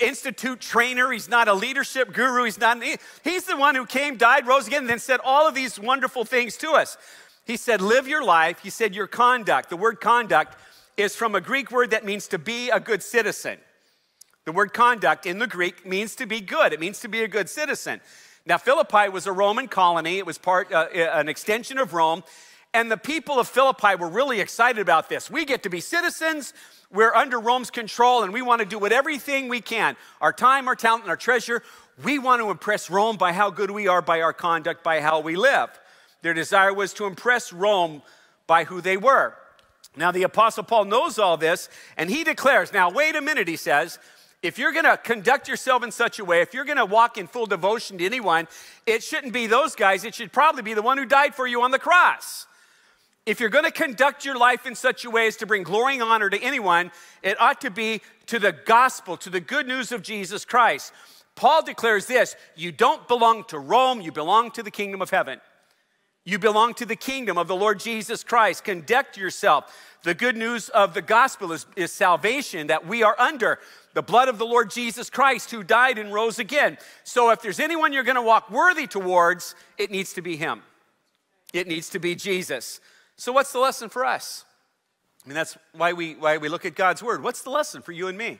institute 0.00 0.60
trainer. 0.60 1.10
He's 1.10 1.28
not 1.28 1.48
a 1.48 1.54
leadership 1.54 2.12
guru. 2.12 2.44
He's 2.44 2.58
not. 2.58 2.82
He's 3.24 3.44
the 3.44 3.56
one 3.56 3.74
who 3.74 3.86
came, 3.86 4.16
died, 4.16 4.46
rose 4.46 4.66
again, 4.66 4.82
and 4.82 4.90
then 4.90 4.98
said 4.98 5.20
all 5.24 5.48
of 5.48 5.54
these 5.54 5.78
wonderful 5.78 6.24
things 6.24 6.56
to 6.58 6.72
us. 6.72 6.96
He 7.44 7.56
said, 7.56 7.80
"Live 7.80 8.08
your 8.08 8.24
life." 8.24 8.60
He 8.60 8.70
said, 8.70 8.94
"Your 8.94 9.06
conduct." 9.06 9.70
The 9.70 9.76
word 9.76 10.00
conduct 10.00 10.58
is 10.96 11.14
from 11.14 11.34
a 11.34 11.40
Greek 11.40 11.70
word 11.70 11.90
that 11.90 12.04
means 12.04 12.28
to 12.28 12.38
be 12.38 12.70
a 12.70 12.80
good 12.80 13.02
citizen. 13.02 13.58
The 14.44 14.52
word 14.52 14.72
conduct 14.72 15.26
in 15.26 15.38
the 15.38 15.46
Greek 15.46 15.86
means 15.86 16.14
to 16.16 16.26
be 16.26 16.40
good. 16.40 16.72
It 16.72 16.80
means 16.80 17.00
to 17.00 17.08
be 17.08 17.22
a 17.22 17.28
good 17.28 17.48
citizen. 17.48 18.00
Now, 18.46 18.58
Philippi 18.58 19.08
was 19.08 19.26
a 19.26 19.32
Roman 19.32 19.66
colony. 19.66 20.18
It 20.18 20.26
was 20.26 20.38
part, 20.38 20.72
uh, 20.72 20.86
an 20.92 21.28
extension 21.28 21.78
of 21.78 21.94
Rome. 21.94 22.22
And 22.76 22.90
the 22.90 22.98
people 22.98 23.40
of 23.40 23.48
Philippi 23.48 23.94
were 23.94 24.10
really 24.10 24.38
excited 24.38 24.82
about 24.82 25.08
this. 25.08 25.30
We 25.30 25.46
get 25.46 25.62
to 25.62 25.70
be 25.70 25.80
citizens, 25.80 26.52
we're 26.92 27.14
under 27.14 27.40
Rome's 27.40 27.70
control, 27.70 28.22
and 28.22 28.34
we 28.34 28.42
want 28.42 28.60
to 28.60 28.66
do 28.66 28.78
what 28.78 28.92
everything 28.92 29.48
we 29.48 29.62
can 29.62 29.96
our 30.20 30.30
time, 30.30 30.68
our 30.68 30.76
talent, 30.76 31.04
and 31.04 31.10
our 31.10 31.16
treasure. 31.16 31.62
We 32.04 32.18
want 32.18 32.42
to 32.42 32.50
impress 32.50 32.90
Rome 32.90 33.16
by 33.16 33.32
how 33.32 33.48
good 33.48 33.70
we 33.70 33.88
are, 33.88 34.02
by 34.02 34.20
our 34.20 34.34
conduct, 34.34 34.84
by 34.84 35.00
how 35.00 35.20
we 35.20 35.36
live. 35.36 35.70
Their 36.20 36.34
desire 36.34 36.74
was 36.74 36.92
to 36.94 37.06
impress 37.06 37.50
Rome 37.50 38.02
by 38.46 38.64
who 38.64 38.82
they 38.82 38.98
were. 38.98 39.34
Now, 39.96 40.12
the 40.12 40.24
Apostle 40.24 40.64
Paul 40.64 40.84
knows 40.84 41.18
all 41.18 41.38
this, 41.38 41.70
and 41.96 42.10
he 42.10 42.24
declares, 42.24 42.74
now, 42.74 42.90
wait 42.90 43.16
a 43.16 43.22
minute, 43.22 43.48
he 43.48 43.56
says, 43.56 43.98
if 44.42 44.58
you're 44.58 44.72
going 44.72 44.84
to 44.84 44.98
conduct 44.98 45.48
yourself 45.48 45.82
in 45.82 45.92
such 45.92 46.18
a 46.18 46.26
way, 46.26 46.42
if 46.42 46.52
you're 46.52 46.66
going 46.66 46.76
to 46.76 46.84
walk 46.84 47.16
in 47.16 47.26
full 47.26 47.46
devotion 47.46 47.96
to 47.96 48.04
anyone, 48.04 48.48
it 48.84 49.02
shouldn't 49.02 49.32
be 49.32 49.46
those 49.46 49.74
guys. 49.74 50.04
It 50.04 50.14
should 50.14 50.30
probably 50.30 50.60
be 50.60 50.74
the 50.74 50.82
one 50.82 50.98
who 50.98 51.06
died 51.06 51.34
for 51.34 51.46
you 51.46 51.62
on 51.62 51.70
the 51.70 51.78
cross 51.78 52.46
if 53.26 53.40
you're 53.40 53.50
going 53.50 53.64
to 53.64 53.72
conduct 53.72 54.24
your 54.24 54.38
life 54.38 54.66
in 54.66 54.76
such 54.76 55.04
a 55.04 55.10
way 55.10 55.26
as 55.26 55.36
to 55.36 55.46
bring 55.46 55.64
glory 55.64 55.94
and 55.94 56.02
honor 56.04 56.30
to 56.30 56.40
anyone, 56.40 56.92
it 57.22 57.38
ought 57.40 57.60
to 57.62 57.70
be 57.70 58.00
to 58.26 58.38
the 58.38 58.52
gospel, 58.52 59.16
to 59.18 59.30
the 59.30 59.40
good 59.40 59.66
news 59.66 59.90
of 59.90 60.02
Jesus 60.02 60.44
Christ. 60.44 60.92
Paul 61.34 61.64
declares 61.64 62.06
this 62.06 62.36
you 62.54 62.72
don't 62.72 63.06
belong 63.08 63.44
to 63.44 63.58
Rome, 63.58 64.00
you 64.00 64.12
belong 64.12 64.52
to 64.52 64.62
the 64.62 64.70
kingdom 64.70 65.02
of 65.02 65.10
heaven. 65.10 65.40
You 66.24 66.40
belong 66.40 66.74
to 66.74 66.86
the 66.86 66.96
kingdom 66.96 67.38
of 67.38 67.46
the 67.46 67.54
Lord 67.54 67.78
Jesus 67.78 68.24
Christ. 68.24 68.64
Conduct 68.64 69.16
yourself. 69.16 69.72
The 70.02 70.14
good 70.14 70.36
news 70.36 70.68
of 70.70 70.92
the 70.92 71.02
gospel 71.02 71.52
is, 71.52 71.66
is 71.76 71.92
salvation 71.92 72.66
that 72.66 72.84
we 72.84 73.04
are 73.04 73.14
under 73.18 73.60
the 73.94 74.02
blood 74.02 74.28
of 74.28 74.38
the 74.38 74.44
Lord 74.44 74.70
Jesus 74.70 75.08
Christ 75.08 75.52
who 75.52 75.62
died 75.62 75.98
and 75.98 76.12
rose 76.12 76.40
again. 76.40 76.78
So 77.04 77.30
if 77.30 77.42
there's 77.42 77.60
anyone 77.60 77.92
you're 77.92 78.02
going 78.02 78.16
to 78.16 78.22
walk 78.22 78.50
worthy 78.50 78.88
towards, 78.88 79.54
it 79.78 79.92
needs 79.92 80.12
to 80.14 80.22
be 80.22 80.36
him. 80.36 80.62
It 81.52 81.68
needs 81.68 81.88
to 81.90 82.00
be 82.00 82.16
Jesus. 82.16 82.80
So, 83.16 83.32
what's 83.32 83.52
the 83.52 83.58
lesson 83.58 83.88
for 83.88 84.04
us? 84.04 84.44
I 85.24 85.28
mean, 85.28 85.34
that's 85.34 85.56
why 85.72 85.92
we, 85.92 86.14
why 86.14 86.36
we 86.36 86.48
look 86.48 86.64
at 86.64 86.74
God's 86.74 87.02
word. 87.02 87.22
What's 87.22 87.42
the 87.42 87.50
lesson 87.50 87.82
for 87.82 87.92
you 87.92 88.08
and 88.08 88.16
me? 88.16 88.38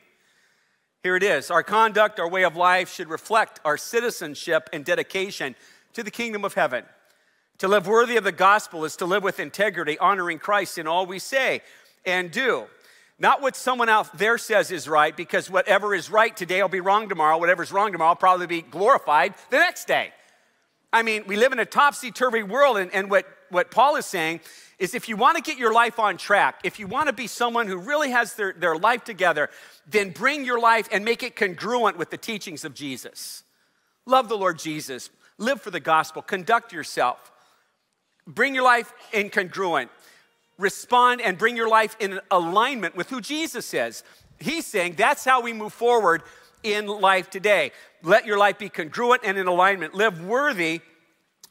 Here 1.02 1.16
it 1.16 1.22
is 1.22 1.50
Our 1.50 1.62
conduct, 1.62 2.18
our 2.18 2.28
way 2.28 2.44
of 2.44 2.56
life 2.56 2.92
should 2.92 3.08
reflect 3.08 3.60
our 3.64 3.76
citizenship 3.76 4.68
and 4.72 4.84
dedication 4.84 5.54
to 5.92 6.02
the 6.02 6.10
kingdom 6.10 6.44
of 6.44 6.54
heaven. 6.54 6.84
To 7.58 7.68
live 7.68 7.86
worthy 7.86 8.16
of 8.16 8.24
the 8.24 8.32
gospel 8.32 8.84
is 8.84 8.96
to 8.96 9.06
live 9.06 9.22
with 9.22 9.40
integrity, 9.40 9.98
honoring 9.98 10.38
Christ 10.38 10.78
in 10.78 10.86
all 10.86 11.06
we 11.06 11.18
say 11.18 11.62
and 12.04 12.30
do. 12.30 12.66
Not 13.18 13.40
what 13.40 13.56
someone 13.56 13.88
out 13.88 14.18
there 14.18 14.36
says 14.36 14.70
is 14.70 14.86
right, 14.86 15.16
because 15.16 15.50
whatever 15.50 15.94
is 15.94 16.10
right 16.10 16.36
today 16.36 16.60
will 16.60 16.68
be 16.68 16.80
wrong 16.80 17.08
tomorrow. 17.08 17.38
Whatever's 17.38 17.72
wrong 17.72 17.92
tomorrow 17.92 18.10
will 18.10 18.16
probably 18.16 18.46
be 18.46 18.60
glorified 18.60 19.34
the 19.48 19.56
next 19.56 19.86
day. 19.86 20.12
I 20.92 21.02
mean, 21.02 21.24
we 21.26 21.36
live 21.36 21.52
in 21.52 21.58
a 21.58 21.64
topsy 21.64 22.10
turvy 22.10 22.42
world, 22.42 22.76
and, 22.76 22.92
and 22.92 23.10
what, 23.10 23.26
what 23.48 23.70
Paul 23.70 23.96
is 23.96 24.04
saying 24.04 24.40
is 24.78 24.94
if 24.94 25.08
you 25.08 25.16
want 25.16 25.36
to 25.36 25.42
get 25.42 25.58
your 25.58 25.72
life 25.72 25.98
on 25.98 26.16
track, 26.16 26.60
if 26.62 26.78
you 26.78 26.86
want 26.86 27.06
to 27.06 27.12
be 27.12 27.26
someone 27.26 27.66
who 27.66 27.78
really 27.78 28.10
has 28.10 28.34
their, 28.34 28.52
their 28.52 28.76
life 28.76 29.04
together, 29.04 29.48
then 29.88 30.10
bring 30.10 30.44
your 30.44 30.60
life 30.60 30.88
and 30.92 31.04
make 31.04 31.22
it 31.22 31.34
congruent 31.34 31.96
with 31.96 32.10
the 32.10 32.18
teachings 32.18 32.64
of 32.64 32.74
Jesus. 32.74 33.42
Love 34.04 34.28
the 34.28 34.36
Lord 34.36 34.58
Jesus, 34.58 35.10
live 35.38 35.62
for 35.62 35.70
the 35.70 35.80
gospel, 35.80 36.22
conduct 36.22 36.72
yourself, 36.72 37.32
bring 38.26 38.54
your 38.54 38.64
life 38.64 38.92
in 39.12 39.30
congruent, 39.30 39.90
respond 40.58 41.20
and 41.20 41.38
bring 41.38 41.56
your 41.56 41.68
life 41.68 41.96
in 41.98 42.20
alignment 42.30 42.96
with 42.96 43.08
who 43.08 43.20
Jesus 43.20 43.72
is. 43.72 44.04
He's 44.38 44.66
saying 44.66 44.94
that's 44.96 45.24
how 45.24 45.40
we 45.40 45.52
move 45.52 45.72
forward 45.72 46.22
in 46.62 46.86
life 46.86 47.30
today. 47.30 47.72
Let 48.02 48.26
your 48.26 48.38
life 48.38 48.58
be 48.58 48.68
congruent 48.68 49.22
and 49.24 49.38
in 49.38 49.46
alignment. 49.46 49.94
Live 49.94 50.24
worthy 50.24 50.80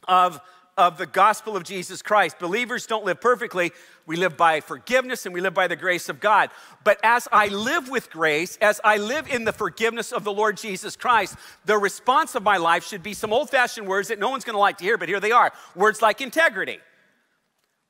of, 0.06 0.40
of 0.76 0.98
the 0.98 1.06
gospel 1.06 1.56
of 1.56 1.64
Jesus 1.64 2.02
Christ. 2.02 2.38
Believers 2.38 2.86
don't 2.86 3.04
live 3.04 3.20
perfectly. 3.20 3.72
We 4.04 4.16
live 4.16 4.36
by 4.36 4.60
forgiveness 4.60 5.24
and 5.24 5.34
we 5.34 5.40
live 5.40 5.54
by 5.54 5.68
the 5.68 5.76
grace 5.76 6.08
of 6.08 6.20
God. 6.20 6.50
But 6.84 6.98
as 7.02 7.26
I 7.32 7.48
live 7.48 7.88
with 7.88 8.10
grace, 8.10 8.58
as 8.60 8.80
I 8.84 8.98
live 8.98 9.28
in 9.28 9.44
the 9.44 9.52
forgiveness 9.52 10.12
of 10.12 10.24
the 10.24 10.32
Lord 10.32 10.56
Jesus 10.56 10.96
Christ, 10.96 11.36
the 11.64 11.78
response 11.78 12.34
of 12.34 12.42
my 12.42 12.58
life 12.58 12.86
should 12.86 13.02
be 13.02 13.14
some 13.14 13.32
old 13.32 13.50
fashioned 13.50 13.86
words 13.86 14.08
that 14.08 14.18
no 14.18 14.30
one's 14.30 14.44
gonna 14.44 14.58
like 14.58 14.78
to 14.78 14.84
hear, 14.84 14.98
but 14.98 15.08
here 15.08 15.20
they 15.20 15.32
are 15.32 15.52
words 15.74 16.02
like 16.02 16.20
integrity, 16.20 16.78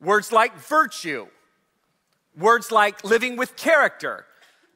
words 0.00 0.32
like 0.32 0.56
virtue, 0.58 1.26
words 2.36 2.70
like 2.70 3.02
living 3.02 3.36
with 3.36 3.56
character 3.56 4.26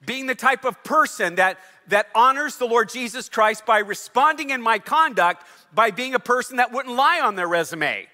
being 0.05 0.27
the 0.27 0.35
type 0.35 0.65
of 0.65 0.83
person 0.83 1.35
that, 1.37 1.59
that 1.91 2.09
honors 2.15 2.57
the 2.57 2.67
Lord 2.67 2.89
Jesus 2.89 3.29
Christ 3.29 3.67
by 3.67 3.79
responding 3.79 4.51
in 4.51 4.63
my 4.63 4.79
conduct 4.79 5.45
by 5.73 5.91
being 5.91 6.15
a 6.15 6.19
person 6.19 6.57
that 6.57 6.73
wouldn't 6.73 6.95
lie 6.95 7.21
on 7.21 7.37
their 7.37 7.47
resume, 7.49 8.07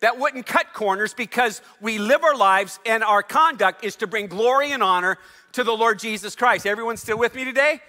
that 0.00 0.18
wouldn't 0.18 0.46
cut 0.46 0.72
corners 0.72 1.12
because 1.12 1.60
we 1.80 1.98
live 1.98 2.22
our 2.22 2.36
lives 2.36 2.78
and 2.86 3.02
our 3.02 3.22
conduct 3.22 3.84
is 3.84 3.96
to 3.96 4.06
bring 4.06 4.26
glory 4.26 4.72
and 4.72 4.82
honor 4.82 5.18
to 5.52 5.64
the 5.64 5.72
Lord 5.72 5.98
Jesus 5.98 6.34
Christ. 6.34 6.66
Everyone 6.66 6.96
still 6.96 7.18
with 7.18 7.34
me 7.34 7.44
today? 7.44 7.80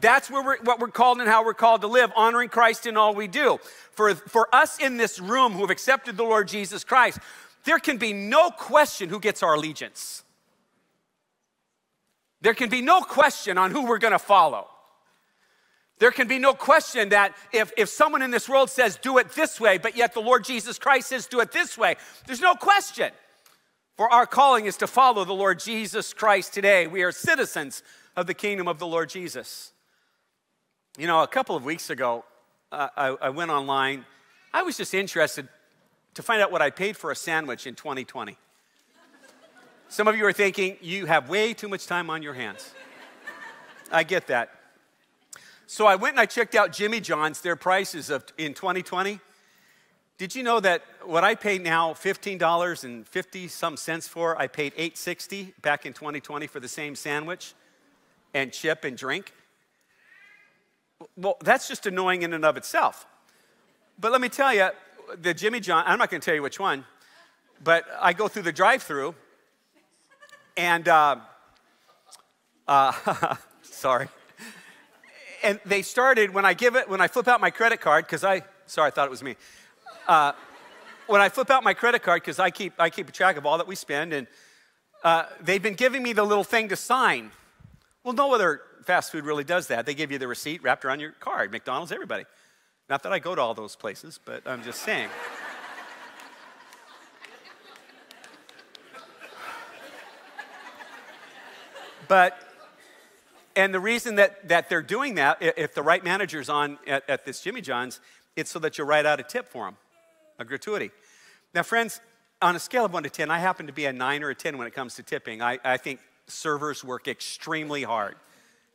That's 0.00 0.30
where 0.30 0.44
we're, 0.44 0.58
what 0.62 0.78
we're 0.78 0.88
called 0.88 1.20
and 1.20 1.28
how 1.28 1.44
we're 1.44 1.54
called 1.54 1.80
to 1.80 1.86
live, 1.86 2.12
honoring 2.14 2.50
Christ 2.50 2.86
in 2.86 2.96
all 2.96 3.14
we 3.14 3.28
do. 3.28 3.58
For, 3.92 4.14
for 4.14 4.54
us 4.54 4.78
in 4.78 4.98
this 4.98 5.18
room 5.18 5.52
who 5.52 5.60
have 5.60 5.70
accepted 5.70 6.16
the 6.16 6.22
Lord 6.22 6.48
Jesus 6.48 6.84
Christ, 6.84 7.18
there 7.64 7.78
can 7.78 7.96
be 7.96 8.12
no 8.12 8.50
question 8.50 9.08
who 9.08 9.18
gets 9.18 9.42
our 9.42 9.54
allegiance. 9.54 10.22
There 12.40 12.54
can 12.54 12.68
be 12.68 12.82
no 12.82 13.00
question 13.00 13.58
on 13.58 13.70
who 13.70 13.86
we're 13.86 13.98
gonna 13.98 14.18
follow. 14.18 14.68
There 15.98 16.10
can 16.10 16.28
be 16.28 16.38
no 16.38 16.52
question 16.52 17.08
that 17.10 17.34
if, 17.52 17.72
if 17.76 17.88
someone 17.88 18.20
in 18.20 18.30
this 18.30 18.48
world 18.48 18.68
says, 18.68 18.98
do 19.00 19.16
it 19.18 19.30
this 19.30 19.58
way, 19.58 19.78
but 19.78 19.96
yet 19.96 20.12
the 20.12 20.20
Lord 20.20 20.44
Jesus 20.44 20.78
Christ 20.78 21.08
says, 21.08 21.26
do 21.26 21.40
it 21.40 21.52
this 21.52 21.78
way, 21.78 21.96
there's 22.26 22.40
no 22.40 22.54
question. 22.54 23.10
For 23.96 24.12
our 24.12 24.26
calling 24.26 24.66
is 24.66 24.76
to 24.78 24.86
follow 24.86 25.24
the 25.24 25.32
Lord 25.32 25.58
Jesus 25.58 26.12
Christ 26.12 26.52
today. 26.52 26.86
We 26.86 27.02
are 27.02 27.12
citizens 27.12 27.82
of 28.14 28.26
the 28.26 28.34
kingdom 28.34 28.68
of 28.68 28.78
the 28.78 28.86
Lord 28.86 29.08
Jesus. 29.08 29.72
You 30.98 31.06
know, 31.06 31.22
a 31.22 31.26
couple 31.26 31.56
of 31.56 31.64
weeks 31.64 31.88
ago, 31.88 32.24
uh, 32.70 32.88
I, 32.94 33.16
I 33.22 33.30
went 33.30 33.50
online. 33.50 34.04
I 34.52 34.62
was 34.62 34.76
just 34.76 34.92
interested 34.92 35.48
to 36.14 36.22
find 36.22 36.42
out 36.42 36.52
what 36.52 36.60
I 36.60 36.68
paid 36.68 36.96
for 36.98 37.10
a 37.10 37.16
sandwich 37.16 37.66
in 37.66 37.74
2020. 37.74 38.36
Some 39.88 40.08
of 40.08 40.16
you 40.16 40.26
are 40.26 40.32
thinking, 40.32 40.76
you 40.80 41.06
have 41.06 41.28
way 41.28 41.54
too 41.54 41.68
much 41.68 41.86
time 41.86 42.10
on 42.10 42.20
your 42.20 42.34
hands. 42.34 42.74
I 43.92 44.02
get 44.02 44.26
that. 44.26 44.50
So 45.68 45.86
I 45.86 45.94
went 45.94 46.14
and 46.14 46.20
I 46.20 46.26
checked 46.26 46.56
out 46.56 46.72
Jimmy 46.72 47.00
John's, 47.00 47.40
their 47.40 47.54
prices 47.54 48.10
of, 48.10 48.24
in 48.36 48.52
2020. 48.52 49.20
Did 50.18 50.34
you 50.34 50.42
know 50.42 50.58
that 50.60 50.82
what 51.04 51.22
I 51.22 51.36
pay 51.36 51.58
now, 51.58 51.92
$15 51.92 52.84
and 52.84 53.06
50 53.06 53.48
some 53.48 53.76
cents 53.76 54.08
for, 54.08 54.36
I 54.40 54.48
paid 54.48 54.72
860 54.74 55.54
back 55.62 55.86
in 55.86 55.92
2020 55.92 56.48
for 56.48 56.58
the 56.58 56.68
same 56.68 56.96
sandwich 56.96 57.54
and 58.34 58.52
chip 58.52 58.84
and 58.84 58.96
drink? 58.96 59.32
Well, 61.16 61.36
that's 61.42 61.68
just 61.68 61.86
annoying 61.86 62.22
in 62.22 62.32
and 62.32 62.44
of 62.44 62.56
itself. 62.56 63.06
But 64.00 64.10
let 64.10 64.20
me 64.20 64.28
tell 64.28 64.52
you, 64.52 64.70
the 65.20 65.32
Jimmy 65.32 65.60
John, 65.60 65.84
I'm 65.86 65.98
not 65.98 66.10
going 66.10 66.20
to 66.20 66.24
tell 66.24 66.34
you 66.34 66.42
which 66.42 66.58
one, 66.58 66.84
but 67.62 67.84
I 68.00 68.14
go 68.14 68.26
through 68.26 68.42
the 68.42 68.52
drive 68.52 68.82
through 68.82 69.14
and 70.56 70.88
uh, 70.88 71.16
uh, 72.66 73.36
sorry. 73.62 74.08
And 75.42 75.60
they 75.64 75.82
started 75.82 76.32
when 76.32 76.44
I 76.44 76.54
give 76.54 76.76
it 76.76 76.88
when 76.88 77.00
I 77.00 77.08
flip 77.08 77.28
out 77.28 77.40
my 77.40 77.50
credit 77.50 77.80
card 77.80 78.06
because 78.06 78.24
I 78.24 78.42
sorry 78.66 78.88
I 78.88 78.90
thought 78.90 79.06
it 79.06 79.10
was 79.10 79.22
me. 79.22 79.36
Uh, 80.08 80.32
when 81.06 81.20
I 81.20 81.28
flip 81.28 81.50
out 81.50 81.62
my 81.62 81.74
credit 81.74 82.02
card 82.02 82.22
because 82.22 82.38
I 82.38 82.50
keep 82.50 82.72
I 82.78 82.90
keep 82.90 83.10
track 83.12 83.36
of 83.36 83.46
all 83.46 83.58
that 83.58 83.66
we 83.66 83.76
spend 83.76 84.12
and 84.12 84.26
uh, 85.04 85.26
they've 85.40 85.62
been 85.62 85.74
giving 85.74 86.02
me 86.02 86.12
the 86.12 86.24
little 86.24 86.44
thing 86.44 86.68
to 86.68 86.76
sign. 86.76 87.30
Well, 88.02 88.14
no 88.14 88.34
other 88.34 88.62
fast 88.84 89.12
food 89.12 89.24
really 89.24 89.44
does 89.44 89.68
that. 89.68 89.86
They 89.86 89.94
give 89.94 90.10
you 90.10 90.18
the 90.18 90.28
receipt 90.28 90.62
wrapped 90.62 90.84
around 90.84 91.00
your 91.00 91.12
card. 91.12 91.52
McDonald's, 91.52 91.92
everybody. 91.92 92.24
Not 92.88 93.02
that 93.02 93.12
I 93.12 93.18
go 93.18 93.34
to 93.34 93.40
all 93.40 93.54
those 93.54 93.76
places, 93.76 94.18
but 94.24 94.42
I'm 94.46 94.62
just 94.62 94.82
saying. 94.82 95.08
But, 102.08 102.38
and 103.54 103.72
the 103.72 103.80
reason 103.80 104.16
that, 104.16 104.48
that 104.48 104.68
they're 104.68 104.82
doing 104.82 105.16
that, 105.16 105.38
if 105.40 105.74
the 105.74 105.82
right 105.82 106.02
manager's 106.02 106.48
on 106.48 106.78
at, 106.86 107.08
at 107.08 107.24
this 107.24 107.40
Jimmy 107.40 107.60
John's, 107.60 108.00
it's 108.36 108.50
so 108.50 108.58
that 108.60 108.78
you 108.78 108.84
write 108.84 109.06
out 109.06 109.20
a 109.20 109.22
tip 109.22 109.48
for 109.48 109.64
them, 109.64 109.76
a 110.38 110.44
gratuity. 110.44 110.90
Now, 111.54 111.62
friends, 111.62 112.00
on 112.42 112.54
a 112.54 112.58
scale 112.58 112.84
of 112.84 112.92
one 112.92 113.02
to 113.02 113.10
10, 113.10 113.30
I 113.30 113.38
happen 113.38 113.66
to 113.66 113.72
be 113.72 113.86
a 113.86 113.92
nine 113.92 114.22
or 114.22 114.30
a 114.30 114.34
10 114.34 114.58
when 114.58 114.66
it 114.66 114.74
comes 114.74 114.94
to 114.96 115.02
tipping. 115.02 115.40
I, 115.40 115.58
I 115.64 115.78
think 115.78 116.00
servers 116.26 116.84
work 116.84 117.08
extremely 117.08 117.82
hard. 117.82 118.16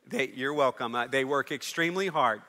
They, 0.07 0.31
you're 0.33 0.53
welcome. 0.53 0.95
Uh, 0.95 1.07
they 1.07 1.23
work 1.25 1.51
extremely 1.51 2.07
hard. 2.07 2.41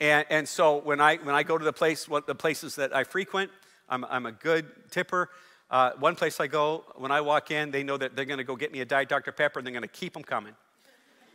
And, 0.00 0.26
and 0.30 0.48
so 0.48 0.78
when 0.78 1.00
I, 1.00 1.16
when 1.16 1.34
I 1.34 1.42
go 1.42 1.58
to 1.58 1.64
the 1.64 1.72
place, 1.72 2.08
what 2.08 2.26
the 2.26 2.34
places 2.34 2.76
that 2.76 2.94
I 2.94 3.04
frequent, 3.04 3.50
I'm, 3.88 4.04
I'm 4.06 4.26
a 4.26 4.32
good 4.32 4.66
tipper. 4.90 5.30
Uh, 5.70 5.90
one 5.98 6.14
place 6.14 6.38
I 6.38 6.46
go, 6.46 6.84
when 6.96 7.10
I 7.10 7.20
walk 7.20 7.50
in, 7.50 7.70
they 7.70 7.82
know 7.82 7.96
that 7.96 8.14
they're 8.14 8.24
going 8.24 8.38
to 8.38 8.44
go 8.44 8.54
get 8.54 8.72
me 8.72 8.80
a 8.80 8.84
Diet 8.84 9.08
Dr. 9.08 9.32
Pepper 9.32 9.58
and 9.58 9.66
they're 9.66 9.72
going 9.72 9.82
to 9.82 9.88
keep 9.88 10.12
them 10.12 10.22
coming. 10.22 10.54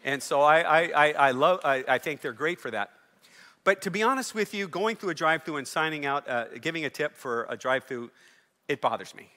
And 0.04 0.24
so 0.24 0.42
I, 0.42 0.62
I, 0.62 0.82
I, 0.96 1.12
I 1.12 1.32
love, 1.32 1.60
I, 1.64 1.84
I, 1.88 1.98
think 1.98 2.22
they're 2.22 2.32
great 2.32 2.60
for 2.60 2.72
that. 2.72 2.92
But 3.64 3.82
to 3.84 3.92
be 3.92 4.02
honest 4.02 4.34
with 4.34 4.54
you, 4.54 4.68
going 4.68 4.96
through 4.96 5.10
a 5.10 5.14
drive 5.14 5.44
through 5.44 5.58
and 5.58 5.68
signing 5.68 6.06
out, 6.06 6.28
uh, 6.28 6.46
giving 6.60 6.86
a 6.86 6.90
tip 6.90 7.16
for 7.16 7.46
a 7.50 7.58
drive 7.58 7.84
through, 7.84 8.10
it 8.68 8.82
bothers 8.82 9.14
me. 9.14 9.30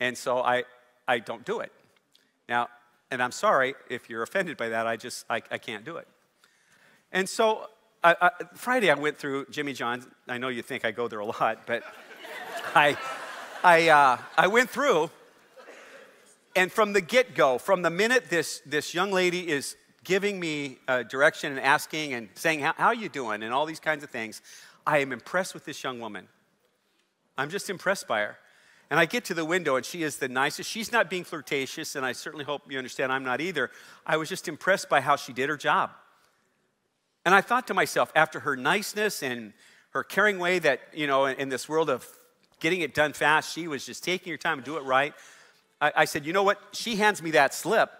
And 0.00 0.18
so 0.18 0.40
I, 0.40 0.64
I 1.08 1.20
don't 1.20 1.44
do 1.44 1.60
it. 1.60 1.72
Now, 2.48 2.68
and 3.10 3.22
I'm 3.22 3.32
sorry 3.32 3.74
if 3.88 4.10
you're 4.10 4.22
offended 4.22 4.56
by 4.56 4.68
that, 4.70 4.86
I 4.86 4.96
just, 4.96 5.24
I, 5.30 5.42
I 5.50 5.58
can't 5.58 5.84
do 5.84 5.96
it. 5.96 6.08
And 7.12 7.28
so 7.28 7.68
I, 8.02 8.30
Friday 8.54 8.90
I 8.90 8.94
went 8.94 9.18
through 9.18 9.46
Jimmy 9.50 9.72
John's. 9.72 10.06
I 10.28 10.38
know 10.38 10.48
you 10.48 10.62
think 10.62 10.84
I 10.84 10.90
go 10.90 11.06
there 11.08 11.20
a 11.20 11.26
lot, 11.26 11.66
but 11.66 11.82
I, 12.74 12.96
I, 13.62 13.90
uh, 13.90 14.18
I 14.38 14.46
went 14.46 14.70
through, 14.70 15.10
and 16.56 16.72
from 16.72 16.94
the 16.94 17.02
get 17.02 17.34
go, 17.34 17.58
from 17.58 17.82
the 17.82 17.90
minute 17.90 18.30
this, 18.30 18.62
this 18.64 18.94
young 18.94 19.12
lady 19.12 19.50
is 19.50 19.76
giving 20.02 20.40
me 20.40 20.78
uh, 20.88 21.02
direction 21.02 21.52
and 21.52 21.60
asking 21.60 22.14
and 22.14 22.30
saying, 22.34 22.60
how, 22.60 22.72
how 22.78 22.86
are 22.86 22.94
you 22.94 23.10
doing? 23.10 23.42
And 23.42 23.52
all 23.52 23.66
these 23.66 23.80
kinds 23.80 24.02
of 24.02 24.08
things, 24.08 24.40
I 24.86 24.98
am 24.98 25.12
impressed 25.12 25.52
with 25.52 25.66
this 25.66 25.84
young 25.84 26.00
woman. 26.00 26.26
I'm 27.36 27.50
just 27.50 27.68
impressed 27.68 28.08
by 28.08 28.20
her. 28.20 28.38
And 28.88 28.98
I 28.98 29.04
get 29.04 29.26
to 29.26 29.34
the 29.34 29.44
window, 29.44 29.76
and 29.76 29.84
she 29.84 30.04
is 30.04 30.16
the 30.16 30.28
nicest. 30.28 30.70
She's 30.70 30.90
not 30.90 31.10
being 31.10 31.24
flirtatious, 31.24 31.96
and 31.96 32.04
I 32.04 32.12
certainly 32.12 32.46
hope 32.46 32.62
you 32.70 32.78
understand 32.78 33.12
I'm 33.12 33.24
not 33.24 33.42
either. 33.42 33.70
I 34.06 34.16
was 34.16 34.30
just 34.30 34.48
impressed 34.48 34.88
by 34.88 35.02
how 35.02 35.16
she 35.16 35.34
did 35.34 35.50
her 35.50 35.58
job. 35.58 35.90
And 37.26 37.34
I 37.34 37.42
thought 37.42 37.66
to 37.66 37.74
myself, 37.74 38.10
after 38.16 38.40
her 38.40 38.56
niceness 38.56 39.22
and 39.22 39.52
her 39.90 40.02
caring 40.02 40.38
way 40.38 40.60
that, 40.60 40.80
you 40.94 41.06
know, 41.06 41.26
in, 41.26 41.36
in 41.36 41.48
this 41.50 41.68
world 41.68 41.90
of 41.90 42.08
getting 42.60 42.82
it 42.82 42.94
done 42.94 43.12
fast. 43.12 43.52
She 43.52 43.66
was 43.66 43.84
just 43.84 44.04
taking 44.04 44.30
her 44.30 44.36
time 44.36 44.58
to 44.58 44.64
do 44.64 44.76
it 44.76 44.84
right. 44.84 45.14
I, 45.80 45.92
I 45.96 46.04
said, 46.04 46.24
you 46.24 46.32
know 46.32 46.42
what? 46.42 46.60
She 46.72 46.96
hands 46.96 47.22
me 47.22 47.32
that 47.32 47.54
slip. 47.54 47.90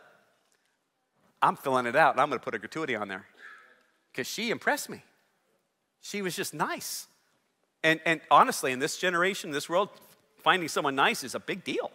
I'm 1.43 1.57
filling 1.57 1.87
it 1.87 1.97
out 1.97 2.15
and 2.15 2.21
I'm 2.21 2.29
going 2.29 2.39
to 2.39 2.45
put 2.45 2.55
a 2.55 2.59
gratuity 2.59 2.95
on 2.95 3.09
there 3.09 3.27
because 4.13 4.27
she 4.27 4.51
impressed 4.51 4.91
me. 4.91 5.03
She 6.03 6.23
was 6.23 6.37
just 6.37 6.55
nice. 6.55 7.07
And, 7.83 7.99
and 8.05 8.21
honestly, 8.31 8.73
in 8.73 8.79
this 8.79 8.99
generation, 8.99 9.51
this 9.51 9.69
world, 9.69 9.89
finding 10.43 10.69
someone 10.69 10.95
nice 10.95 11.25
is 11.25 11.35
a 11.35 11.41
big 11.41 11.65
deal. 11.65 11.91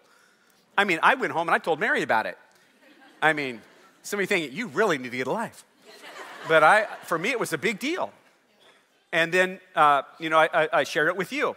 I 0.78 0.84
mean, 0.84 1.00
I 1.04 1.16
went 1.16 1.32
home 1.32 1.48
and 1.48 1.56
I 1.56 1.60
told 1.60 1.80
Mary 1.80 2.02
about 2.02 2.26
it. 2.26 2.38
I 3.22 3.34
mean, 3.34 3.62
somebody 4.02 4.26
thinking, 4.26 4.56
you 4.58 4.68
really 4.68 4.98
need 4.98 5.12
to 5.12 5.18
get 5.18 5.28
a 5.28 5.32
life. 5.32 5.64
But 6.48 6.64
I, 6.64 6.86
for 7.04 7.18
me, 7.18 7.30
it 7.30 7.40
was 7.40 7.54
a 7.54 7.58
big 7.58 7.80
deal. 7.80 8.12
And 9.12 9.32
then, 9.32 9.60
uh, 9.76 10.02
you 10.20 10.30
know, 10.30 10.38
I, 10.38 10.50
I, 10.54 10.70
I 10.74 10.84
shared 10.84 11.08
it 11.08 11.16
with 11.16 11.32
you 11.32 11.56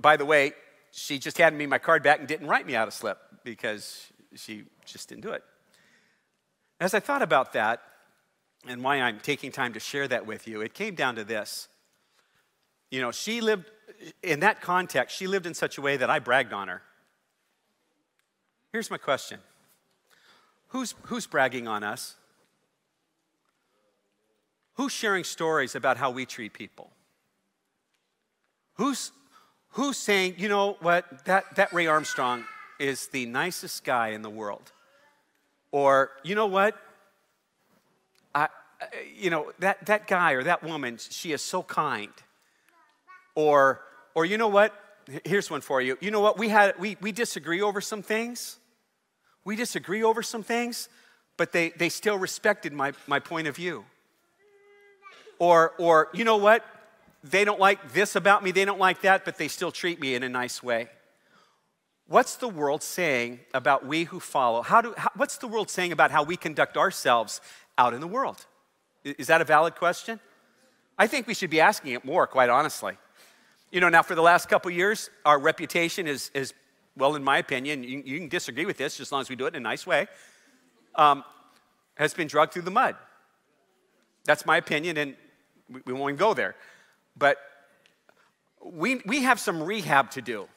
by 0.00 0.16
the 0.16 0.24
way, 0.24 0.52
she 0.90 1.18
just 1.18 1.38
handed 1.38 1.58
me 1.58 1.66
my 1.66 1.78
card 1.78 2.02
back 2.02 2.18
and 2.18 2.28
didn't 2.28 2.46
write 2.46 2.66
me 2.66 2.74
out 2.76 2.88
a 2.88 2.90
slip 2.90 3.18
because 3.44 4.12
she 4.34 4.64
just 4.84 5.08
didn't 5.08 5.22
do 5.22 5.30
it. 5.30 5.42
As 6.80 6.94
I 6.94 7.00
thought 7.00 7.22
about 7.22 7.52
that 7.54 7.80
and 8.66 8.82
why 8.82 9.00
I'm 9.00 9.18
taking 9.20 9.50
time 9.50 9.72
to 9.72 9.80
share 9.80 10.06
that 10.08 10.26
with 10.26 10.46
you, 10.46 10.60
it 10.60 10.74
came 10.74 10.94
down 10.94 11.16
to 11.16 11.24
this. 11.24 11.68
You 12.90 13.00
know, 13.00 13.10
she 13.10 13.40
lived 13.40 13.70
in 14.22 14.40
that 14.40 14.60
context, 14.60 15.16
she 15.16 15.26
lived 15.26 15.46
in 15.46 15.54
such 15.54 15.78
a 15.78 15.80
way 15.80 15.96
that 15.96 16.10
I 16.10 16.18
bragged 16.18 16.52
on 16.52 16.68
her. 16.68 16.82
Here's 18.72 18.90
my 18.90 18.98
question 18.98 19.40
Who's, 20.68 20.94
who's 21.02 21.26
bragging 21.26 21.68
on 21.68 21.82
us? 21.82 22.16
Who's 24.74 24.92
sharing 24.92 25.24
stories 25.24 25.74
about 25.74 25.98
how 25.98 26.10
we 26.10 26.24
treat 26.24 26.54
people? 26.54 26.90
Who's, 28.74 29.12
who's 29.72 29.96
saying, 29.96 30.36
you 30.38 30.48
know 30.48 30.76
what, 30.80 31.24
that, 31.24 31.56
that 31.56 31.72
Ray 31.72 31.86
Armstrong 31.86 32.44
is 32.78 33.08
the 33.08 33.26
nicest 33.26 33.84
guy 33.84 34.08
in 34.08 34.22
the 34.22 34.30
world? 34.30 34.72
Or, 35.70 36.10
you 36.22 36.34
know 36.34 36.46
what, 36.46 36.76
I, 38.34 38.48
you 39.16 39.30
know, 39.30 39.52
that, 39.58 39.86
that 39.86 40.06
guy 40.06 40.32
or 40.32 40.42
that 40.44 40.62
woman, 40.62 40.98
she 40.98 41.32
is 41.32 41.42
so 41.42 41.62
kind. 41.62 42.12
Or, 43.34 43.80
or 44.14 44.26
you 44.26 44.36
know 44.36 44.48
what, 44.48 44.74
here's 45.24 45.50
one 45.50 45.62
for 45.62 45.80
you. 45.80 45.96
You 46.00 46.10
know 46.10 46.20
what, 46.20 46.38
we, 46.38 46.48
had, 46.48 46.78
we, 46.78 46.96
we 47.00 47.12
disagree 47.12 47.62
over 47.62 47.80
some 47.80 48.02
things. 48.02 48.58
We 49.44 49.56
disagree 49.56 50.02
over 50.02 50.22
some 50.22 50.42
things, 50.42 50.88
but 51.36 51.52
they, 51.52 51.70
they 51.70 51.88
still 51.88 52.18
respected 52.18 52.72
my, 52.72 52.92
my 53.06 53.18
point 53.18 53.48
of 53.48 53.56
view. 53.56 53.84
Or, 55.38 55.72
or, 55.78 56.08
you 56.12 56.24
know 56.24 56.36
what? 56.36 56.64
They 57.24 57.44
don't 57.44 57.60
like 57.60 57.92
this 57.92 58.16
about 58.16 58.42
me, 58.42 58.50
they 58.50 58.64
don't 58.64 58.80
like 58.80 59.02
that, 59.02 59.24
but 59.24 59.38
they 59.38 59.48
still 59.48 59.70
treat 59.70 60.00
me 60.00 60.14
in 60.14 60.22
a 60.22 60.28
nice 60.28 60.62
way. 60.62 60.88
What's 62.08 62.36
the 62.36 62.48
world 62.48 62.82
saying 62.82 63.40
about 63.54 63.86
we 63.86 64.04
who 64.04 64.20
follow? 64.20 64.62
How 64.62 64.80
do, 64.80 64.94
how, 64.96 65.10
what's 65.16 65.36
the 65.36 65.48
world 65.48 65.70
saying 65.70 65.92
about 65.92 66.10
how 66.10 66.24
we 66.24 66.36
conduct 66.36 66.76
ourselves 66.76 67.40
out 67.78 67.94
in 67.94 68.00
the 68.00 68.08
world? 68.08 68.44
Is 69.04 69.28
that 69.28 69.40
a 69.40 69.44
valid 69.44 69.76
question? 69.76 70.20
I 70.98 71.06
think 71.06 71.26
we 71.26 71.34
should 71.34 71.50
be 71.50 71.60
asking 71.60 71.92
it 71.92 72.04
more, 72.04 72.26
quite 72.26 72.50
honestly. 72.50 72.98
You 73.70 73.80
know, 73.80 73.88
now 73.88 74.02
for 74.02 74.14
the 74.14 74.22
last 74.22 74.48
couple 74.48 74.70
years, 74.70 75.08
our 75.24 75.38
reputation 75.38 76.06
is, 76.06 76.30
is 76.34 76.52
well, 76.96 77.14
in 77.14 77.24
my 77.24 77.38
opinion, 77.38 77.82
you, 77.82 78.02
you, 78.04 78.18
can 78.18 78.28
disagree 78.28 78.66
with 78.66 78.76
this 78.76 78.98
just 78.98 79.08
as 79.08 79.12
long 79.12 79.22
as 79.22 79.30
we 79.30 79.36
do 79.36 79.46
it 79.46 79.54
in 79.54 79.56
a 79.56 79.60
nice 79.60 79.86
way, 79.86 80.06
um, 80.94 81.24
has 81.94 82.12
been 82.12 82.28
dragged 82.28 82.52
through 82.52 82.62
the 82.62 82.70
mud. 82.70 82.96
That's 84.24 84.44
my 84.44 84.58
opinion, 84.58 84.98
and 84.98 85.16
we, 85.70 85.80
we 85.86 85.92
won't 85.94 86.10
even 86.10 86.18
go 86.18 86.34
there. 86.34 86.54
But 87.16 87.38
we, 88.64 89.00
we 89.06 89.22
have 89.22 89.40
some 89.40 89.62
rehab 89.62 90.10
to 90.12 90.22
do. 90.22 90.48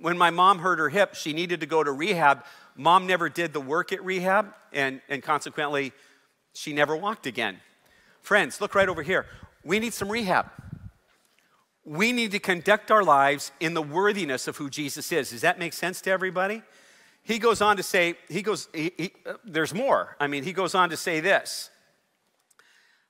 When 0.00 0.16
my 0.16 0.30
mom 0.30 0.58
hurt 0.58 0.78
her 0.78 0.88
hip, 0.88 1.14
she 1.14 1.32
needed 1.32 1.60
to 1.60 1.66
go 1.66 1.84
to 1.84 1.92
rehab. 1.92 2.44
Mom 2.76 3.06
never 3.06 3.28
did 3.28 3.52
the 3.52 3.60
work 3.60 3.92
at 3.92 4.02
rehab, 4.04 4.54
and, 4.72 5.00
and 5.08 5.22
consequently, 5.22 5.92
she 6.54 6.72
never 6.72 6.96
walked 6.96 7.26
again. 7.26 7.58
Friends, 8.22 8.60
look 8.60 8.74
right 8.74 8.88
over 8.88 9.02
here. 9.02 9.26
We 9.64 9.78
need 9.78 9.92
some 9.92 10.10
rehab. 10.10 10.46
We 11.84 12.12
need 12.12 12.30
to 12.32 12.38
conduct 12.38 12.90
our 12.90 13.02
lives 13.02 13.52
in 13.60 13.74
the 13.74 13.82
worthiness 13.82 14.48
of 14.48 14.56
who 14.56 14.70
Jesus 14.70 15.10
is. 15.12 15.30
Does 15.30 15.40
that 15.42 15.58
make 15.58 15.72
sense 15.72 16.00
to 16.02 16.10
everybody? 16.10 16.62
He 17.22 17.38
goes 17.38 17.60
on 17.60 17.76
to 17.76 17.82
say, 17.82 18.14
he 18.28 18.42
goes, 18.42 18.68
he, 18.72 18.92
he, 18.96 19.12
uh, 19.26 19.34
there's 19.44 19.74
more. 19.74 20.16
I 20.18 20.26
mean, 20.26 20.42
he 20.42 20.52
goes 20.52 20.74
on 20.74 20.90
to 20.90 20.96
say 20.96 21.20
this. 21.20 21.70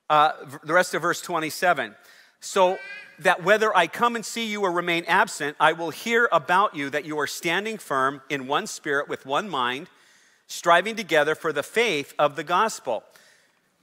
Uh, 0.09 0.33
the 0.63 0.73
rest 0.73 0.93
of 0.93 1.01
verse 1.01 1.21
27. 1.21 1.95
So 2.41 2.77
that 3.19 3.43
whether 3.43 3.75
I 3.75 3.87
come 3.87 4.15
and 4.15 4.25
see 4.25 4.47
you 4.47 4.63
or 4.63 4.71
remain 4.71 5.05
absent, 5.05 5.55
I 5.59 5.73
will 5.73 5.91
hear 5.91 6.27
about 6.31 6.75
you 6.75 6.89
that 6.89 7.05
you 7.05 7.19
are 7.19 7.27
standing 7.27 7.77
firm 7.77 8.21
in 8.29 8.47
one 8.47 8.67
spirit 8.67 9.07
with 9.07 9.25
one 9.25 9.47
mind, 9.47 9.87
striving 10.47 10.95
together 10.95 11.35
for 11.35 11.53
the 11.53 11.63
faith 11.63 12.13
of 12.17 12.35
the 12.35 12.43
gospel. 12.43 13.03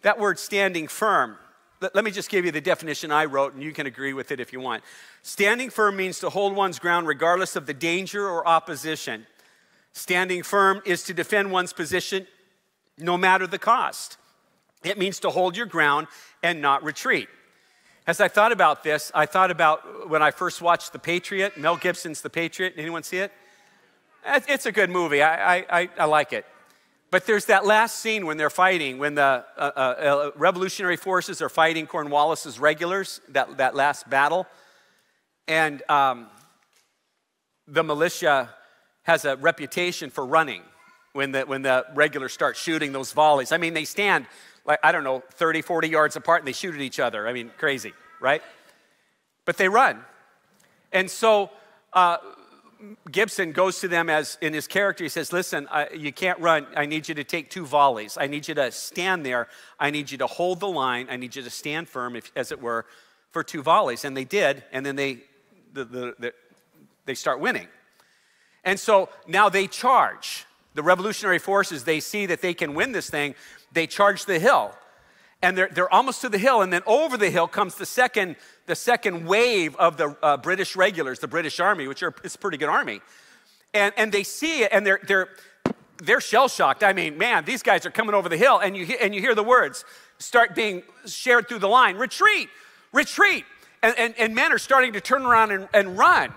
That 0.02 0.18
word 0.18 0.38
standing 0.40 0.88
firm, 0.88 1.36
let, 1.80 2.04
me 2.04 2.10
just 2.10 2.30
give 2.30 2.44
you 2.44 2.50
the 2.50 2.60
definition 2.60 3.12
I 3.12 3.26
wrote, 3.26 3.54
and 3.54 3.62
you 3.62 3.72
can 3.72 3.86
agree 3.86 4.12
with 4.12 4.32
it 4.32 4.40
if 4.40 4.52
you 4.52 4.58
want. 4.58 4.82
Standing 5.22 5.70
firm 5.70 5.96
means 5.96 6.18
to 6.20 6.30
hold 6.30 6.56
one's 6.56 6.80
ground 6.80 7.06
regardless 7.06 7.54
of 7.54 7.66
the 7.66 7.74
danger 7.74 8.28
or 8.28 8.46
opposition. 8.46 9.26
Standing 9.92 10.42
firm 10.42 10.82
is 10.84 11.04
to 11.04 11.14
defend 11.14 11.52
one's 11.52 11.72
position 11.72 12.26
no 12.98 13.16
matter 13.16 13.46
the 13.46 13.58
cost. 13.58 14.16
It 14.82 14.98
means 14.98 15.20
to 15.20 15.30
hold 15.30 15.56
your 15.56 15.66
ground 15.66 16.08
and 16.42 16.60
not 16.60 16.82
retreat. 16.82 17.28
As 18.08 18.22
I 18.22 18.28
thought 18.28 18.52
about 18.52 18.82
this, 18.82 19.12
I 19.14 19.26
thought 19.26 19.50
about 19.50 20.08
when 20.08 20.22
I 20.22 20.30
first 20.30 20.62
watched 20.62 20.94
The 20.94 20.98
Patriot, 20.98 21.58
Mel 21.58 21.76
Gibson's 21.76 22.22
The 22.22 22.30
Patriot. 22.30 22.72
Anyone 22.78 23.02
see 23.02 23.18
it? 23.18 23.30
It's 24.24 24.64
a 24.64 24.72
good 24.72 24.88
movie. 24.88 25.22
I, 25.22 25.58
I, 25.58 25.90
I 25.98 26.04
like 26.06 26.32
it. 26.32 26.46
But 27.10 27.26
there's 27.26 27.44
that 27.44 27.66
last 27.66 27.98
scene 27.98 28.24
when 28.24 28.38
they're 28.38 28.48
fighting, 28.48 28.96
when 28.96 29.14
the 29.14 29.22
uh, 29.22 29.44
uh, 29.58 29.60
uh, 29.60 30.30
revolutionary 30.36 30.96
forces 30.96 31.42
are 31.42 31.50
fighting 31.50 31.86
Cornwallis's 31.86 32.58
regulars, 32.58 33.20
that, 33.28 33.58
that 33.58 33.74
last 33.74 34.08
battle. 34.08 34.46
And 35.46 35.82
um, 35.90 36.28
the 37.66 37.84
militia 37.84 38.48
has 39.02 39.26
a 39.26 39.36
reputation 39.36 40.08
for 40.08 40.24
running 40.24 40.62
when 41.12 41.32
the, 41.32 41.42
when 41.42 41.60
the 41.60 41.84
regulars 41.94 42.32
start 42.32 42.56
shooting 42.56 42.92
those 42.92 43.12
volleys. 43.12 43.52
I 43.52 43.58
mean, 43.58 43.74
they 43.74 43.84
stand 43.84 44.24
like, 44.68 44.78
I 44.82 44.92
don't 44.92 45.02
know, 45.02 45.22
30, 45.32 45.62
40 45.62 45.88
yards 45.88 46.14
apart 46.14 46.42
and 46.42 46.46
they 46.46 46.52
shoot 46.52 46.74
at 46.74 46.80
each 46.82 47.00
other. 47.00 47.26
I 47.26 47.32
mean, 47.32 47.50
crazy, 47.56 47.94
right? 48.20 48.42
But 49.46 49.56
they 49.56 49.68
run. 49.68 50.04
And 50.92 51.10
so 51.10 51.50
uh, 51.94 52.18
Gibson 53.10 53.52
goes 53.52 53.80
to 53.80 53.88
them 53.88 54.10
as 54.10 54.36
in 54.42 54.52
his 54.52 54.66
character, 54.66 55.04
he 55.04 55.08
says, 55.08 55.32
Listen, 55.32 55.66
I, 55.70 55.88
you 55.88 56.12
can't 56.12 56.38
run. 56.38 56.66
I 56.76 56.84
need 56.84 57.08
you 57.08 57.14
to 57.14 57.24
take 57.24 57.48
two 57.48 57.64
volleys. 57.64 58.18
I 58.20 58.26
need 58.26 58.46
you 58.46 58.54
to 58.56 58.70
stand 58.70 59.24
there. 59.24 59.48
I 59.80 59.90
need 59.90 60.10
you 60.10 60.18
to 60.18 60.26
hold 60.26 60.60
the 60.60 60.68
line. 60.68 61.08
I 61.10 61.16
need 61.16 61.34
you 61.34 61.42
to 61.42 61.50
stand 61.50 61.88
firm, 61.88 62.14
if, 62.14 62.30
as 62.36 62.52
it 62.52 62.60
were, 62.60 62.84
for 63.30 63.42
two 63.42 63.62
volleys. 63.62 64.04
And 64.04 64.14
they 64.14 64.24
did. 64.24 64.64
And 64.70 64.84
then 64.84 64.96
they, 64.96 65.22
the, 65.72 65.84
the, 65.84 66.14
the, 66.18 66.34
they 67.06 67.14
start 67.14 67.40
winning. 67.40 67.68
And 68.64 68.78
so 68.78 69.08
now 69.26 69.48
they 69.48 69.66
charge. 69.66 70.44
The 70.74 70.82
revolutionary 70.82 71.38
forces, 71.38 71.84
they 71.84 72.00
see 72.00 72.26
that 72.26 72.40
they 72.40 72.54
can 72.54 72.74
win 72.74 72.92
this 72.92 73.10
thing, 73.10 73.34
they 73.72 73.86
charge 73.86 74.24
the 74.24 74.38
hill. 74.38 74.74
And 75.40 75.56
they're, 75.56 75.68
they're 75.72 75.92
almost 75.92 76.20
to 76.22 76.28
the 76.28 76.38
hill, 76.38 76.62
and 76.62 76.72
then 76.72 76.82
over 76.86 77.16
the 77.16 77.30
hill 77.30 77.46
comes 77.46 77.76
the 77.76 77.86
second, 77.86 78.36
the 78.66 78.74
second 78.74 79.26
wave 79.26 79.76
of 79.76 79.96
the 79.96 80.16
uh, 80.22 80.36
British 80.36 80.74
regulars, 80.74 81.20
the 81.20 81.28
British 81.28 81.60
army, 81.60 81.86
which 81.86 82.02
are, 82.02 82.12
it's 82.24 82.34
a 82.34 82.38
pretty 82.38 82.56
good 82.58 82.68
army. 82.68 83.00
And, 83.72 83.92
and 83.96 84.10
they 84.10 84.24
see 84.24 84.62
it, 84.62 84.70
and 84.72 84.84
they're, 84.84 85.00
they're, 85.06 85.28
they're 86.02 86.20
shell 86.20 86.48
shocked. 86.48 86.82
I 86.82 86.92
mean, 86.92 87.18
man, 87.18 87.44
these 87.44 87.62
guys 87.62 87.86
are 87.86 87.90
coming 87.90 88.14
over 88.14 88.28
the 88.28 88.36
hill, 88.36 88.58
and 88.58 88.76
you, 88.76 88.96
and 89.00 89.14
you 89.14 89.20
hear 89.20 89.34
the 89.34 89.44
words 89.44 89.84
start 90.18 90.54
being 90.54 90.82
shared 91.06 91.48
through 91.48 91.60
the 91.60 91.68
line 91.68 91.96
retreat, 91.96 92.48
retreat. 92.92 93.44
And, 93.82 93.96
and, 93.96 94.14
and 94.18 94.34
men 94.34 94.52
are 94.52 94.58
starting 94.58 94.94
to 94.94 95.00
turn 95.00 95.22
around 95.22 95.52
and, 95.52 95.68
and 95.72 95.96
run. 95.96 96.32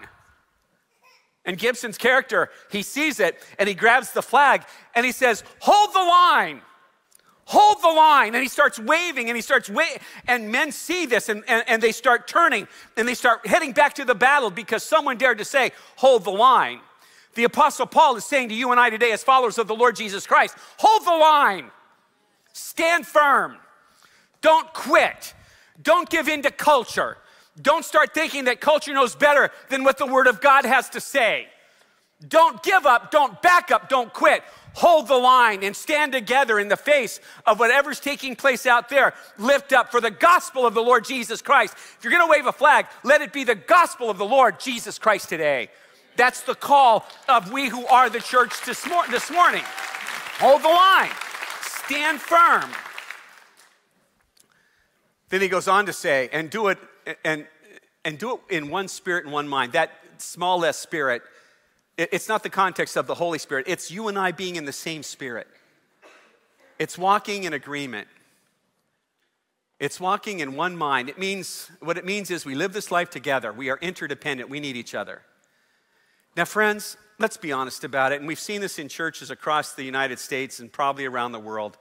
And 1.45 1.58
Gibson's 1.58 1.97
character, 1.97 2.49
he 2.71 2.84
sees 2.84 3.19
it 3.19 3.38
and 3.58 3.67
he 3.67 3.75
grabs 3.75 4.12
the 4.12 4.21
flag 4.21 4.63
and 4.93 5.06
he 5.06 5.12
says, 5.12 5.43
Hold 5.60 5.93
the 5.93 5.99
line 5.99 6.62
hold 7.51 7.82
the 7.82 7.88
line. 7.89 8.34
And 8.34 8.41
he 8.41 8.47
starts 8.47 8.80
waving 8.80 9.27
and 9.30 9.36
he 9.36 9.41
starts 9.41 9.69
waving. 9.69 9.99
And 10.27 10.51
men 10.51 10.71
see 10.71 11.06
this 11.06 11.27
and, 11.27 11.43
and, 11.47 11.63
and, 11.67 11.84
they 11.84 11.91
start 11.91 12.25
turning 12.27 12.65
and 12.95 13.06
they 13.06 13.13
start 13.13 13.45
heading 13.45 13.73
back 13.73 13.93
to 13.95 14.06
the 14.06 14.15
battle 14.15 14.49
because 14.49 14.84
someone 14.84 15.17
dared 15.17 15.38
to 15.39 15.45
say, 15.45 15.71
hold 15.97 16.23
the 16.23 16.32
line. 16.32 16.80
The 17.36 17.43
Apostle 17.43 17.88
Paul 17.88 18.15
is 18.15 18.25
saying 18.25 18.49
to 18.49 18.56
you 18.56 18.71
and 18.71 18.80
I 18.80 18.89
today, 18.89 19.12
as 19.12 19.23
followers 19.23 19.58
of 19.58 19.67
the 19.67 19.75
Lord 19.75 19.97
Jesus 19.97 20.25
Christ, 20.25 20.56
hold 20.77 21.06
the 21.06 21.12
line, 21.12 21.71
stand 22.54 23.06
firm, 23.06 23.58
don't 24.41 24.71
quit, 24.73 25.34
don't 25.82 26.10
give 26.10 26.30
in 26.30 26.41
to 26.43 26.51
culture. 26.51 27.17
Don't 27.60 27.84
start 27.84 28.14
thinking 28.14 28.46
that 28.46 28.62
culture 28.62 28.94
knows 28.94 29.16
better 29.16 29.52
than 29.70 29.84
what 29.84 29.98
the 29.98 30.06
Word 30.06 30.28
of 30.28 30.42
God 30.42 30.66
has 30.66 30.90
to 30.90 31.02
say. 31.02 31.48
Don't 32.28 32.62
give 32.62 32.86
up, 32.86 33.10
don't 33.10 33.42
back 33.42 33.72
up, 33.72 33.90
don't 33.90 34.14
quit 34.14 34.44
hold 34.74 35.08
the 35.08 35.18
line 35.18 35.64
and 35.64 35.76
stand 35.76 36.14
together 36.14 36.60
in 36.60 36.68
the 36.68 36.78
face 36.78 37.20
of 37.46 37.60
whatever's 37.60 38.00
taking 38.00 38.36
place 38.36 38.66
out 38.66 38.90
there. 38.90 39.14
Lift 39.38 39.74
up 39.74 39.92
for 39.92 40.02
the 40.02 40.12
gospel 40.12 40.66
of 40.66 40.74
the 40.74 40.82
Lord 40.82 41.06
Jesus 41.06 41.42
Christ. 41.42 41.74
If 41.74 42.00
you're 42.04 42.14
going 42.14 42.26
to 42.26 42.32
wave 42.32 42.46
a 42.46 42.52
flag, 42.52 42.88
let 43.04 43.22
it 43.22 43.34
be 43.34 43.44
the 43.44 43.56
gospel 43.56 44.10
of 44.10 44.18
the 44.18 44.26
Lord 44.26 44.60
Jesus 44.60 44.98
Christ 44.98 45.30
today. 45.30 45.70
That's 46.18 46.42
the 46.42 46.56
call 46.56 47.06
of 47.28 47.52
we 47.52 47.70
who 47.70 47.86
are 47.88 48.10
the 48.10 48.20
church 48.20 48.54
this 48.66 48.86
morning. 48.88 49.64
Hold 50.40 50.64
the 50.64 50.70
line, 50.70 51.12
stand 51.62 52.20
firm. 52.20 52.70
Then 55.30 55.42
he 55.42 55.48
goes 55.48 55.68
on 55.68 55.86
to 55.86 55.94
say, 55.94 56.30
and 56.34 56.50
do 56.50 56.68
it 56.68 56.78
and 57.24 57.48
and 58.04 58.18
do 58.18 58.34
it 58.34 58.56
in 58.56 58.70
one 58.70 58.88
spirit 58.88 59.26
and 59.26 59.34
one 59.34 59.48
mind. 59.48 59.74
That 59.74 59.92
small 60.18 60.64
s 60.66 60.78
spirit 60.78 61.22
it's 61.98 62.28
not 62.28 62.42
the 62.44 62.50
context 62.50 62.96
of 62.96 63.08
the 63.08 63.16
Holy 63.16 63.38
Spirit, 63.38 63.66
it's 63.68 63.92
you 63.92 64.08
and 64.08 64.18
I 64.18 64.32
being 64.32 64.56
in 64.56 64.66
the 64.66 64.74
same 64.74 65.04
spirit. 65.04 65.48
It's 66.80 66.98
walking 66.98 67.44
in 67.44 67.54
agreement. 67.54 68.08
It's 69.80 70.00
walking 70.00 70.40
in 70.40 70.56
one 70.56 70.76
mind. 70.76 71.10
It 71.10 71.20
means, 71.20 71.70
what 71.80 71.98
it 71.98 72.06
means 72.06 72.32
is 72.32 72.46
we 72.46 72.56
live 72.56 72.74
this 72.74 72.92
life 72.92 73.10
together. 73.10 73.52
We 73.52 73.70
are 73.70 73.78
interdependent. 73.82 74.50
We 74.50 74.60
need 74.60 74.76
each 74.76 74.96
other. 74.96 75.22
Now, 76.36 76.46
friends, 76.46 76.98
let's 77.20 77.38
be 77.38 77.52
honest 77.52 77.84
about 77.84 78.12
it. 78.12 78.20
And 78.20 78.28
we've 78.28 78.40
seen 78.40 78.62
this 78.62 78.80
in 78.80 78.88
churches 78.88 79.30
across 79.30 79.74
the 79.74 79.84
United 79.84 80.18
States 80.18 80.60
and 80.60 80.72
probably 80.72 81.06
around 81.06 81.34
the 81.34 81.40
world. 81.40 81.78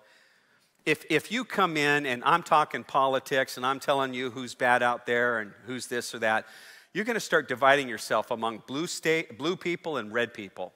If, 0.86 1.04
if 1.10 1.30
you 1.30 1.44
come 1.44 1.76
in 1.76 2.06
and 2.06 2.22
I'm 2.24 2.42
talking 2.42 2.84
politics 2.84 3.56
and 3.56 3.66
I'm 3.66 3.80
telling 3.80 4.14
you 4.14 4.30
who's 4.30 4.54
bad 4.54 4.82
out 4.82 5.06
there 5.06 5.40
and 5.40 5.52
who's 5.66 5.86
this 5.86 6.14
or 6.14 6.20
that, 6.20 6.46
you're 6.92 7.04
going 7.04 7.14
to 7.14 7.20
start 7.20 7.48
dividing 7.48 7.88
yourself 7.88 8.30
among 8.30 8.62
blue, 8.66 8.86
state, 8.86 9.38
blue 9.38 9.56
people 9.56 9.98
and 9.98 10.12
red 10.12 10.34
people. 10.34 10.72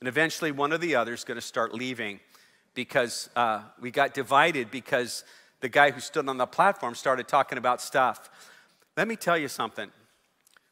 And 0.00 0.08
eventually, 0.08 0.52
one 0.52 0.72
or 0.72 0.78
the 0.78 0.94
other 0.94 1.12
is 1.12 1.24
going 1.24 1.36
to 1.36 1.46
start 1.46 1.74
leaving 1.74 2.20
because 2.74 3.28
uh, 3.34 3.62
we 3.80 3.90
got 3.90 4.14
divided 4.14 4.70
because 4.70 5.24
the 5.60 5.68
guy 5.68 5.90
who 5.90 6.00
stood 6.00 6.28
on 6.28 6.36
the 6.36 6.46
platform 6.46 6.94
started 6.94 7.26
talking 7.26 7.58
about 7.58 7.80
stuff. 7.80 8.30
Let 8.96 9.08
me 9.08 9.16
tell 9.16 9.36
you 9.36 9.48
something. 9.48 9.90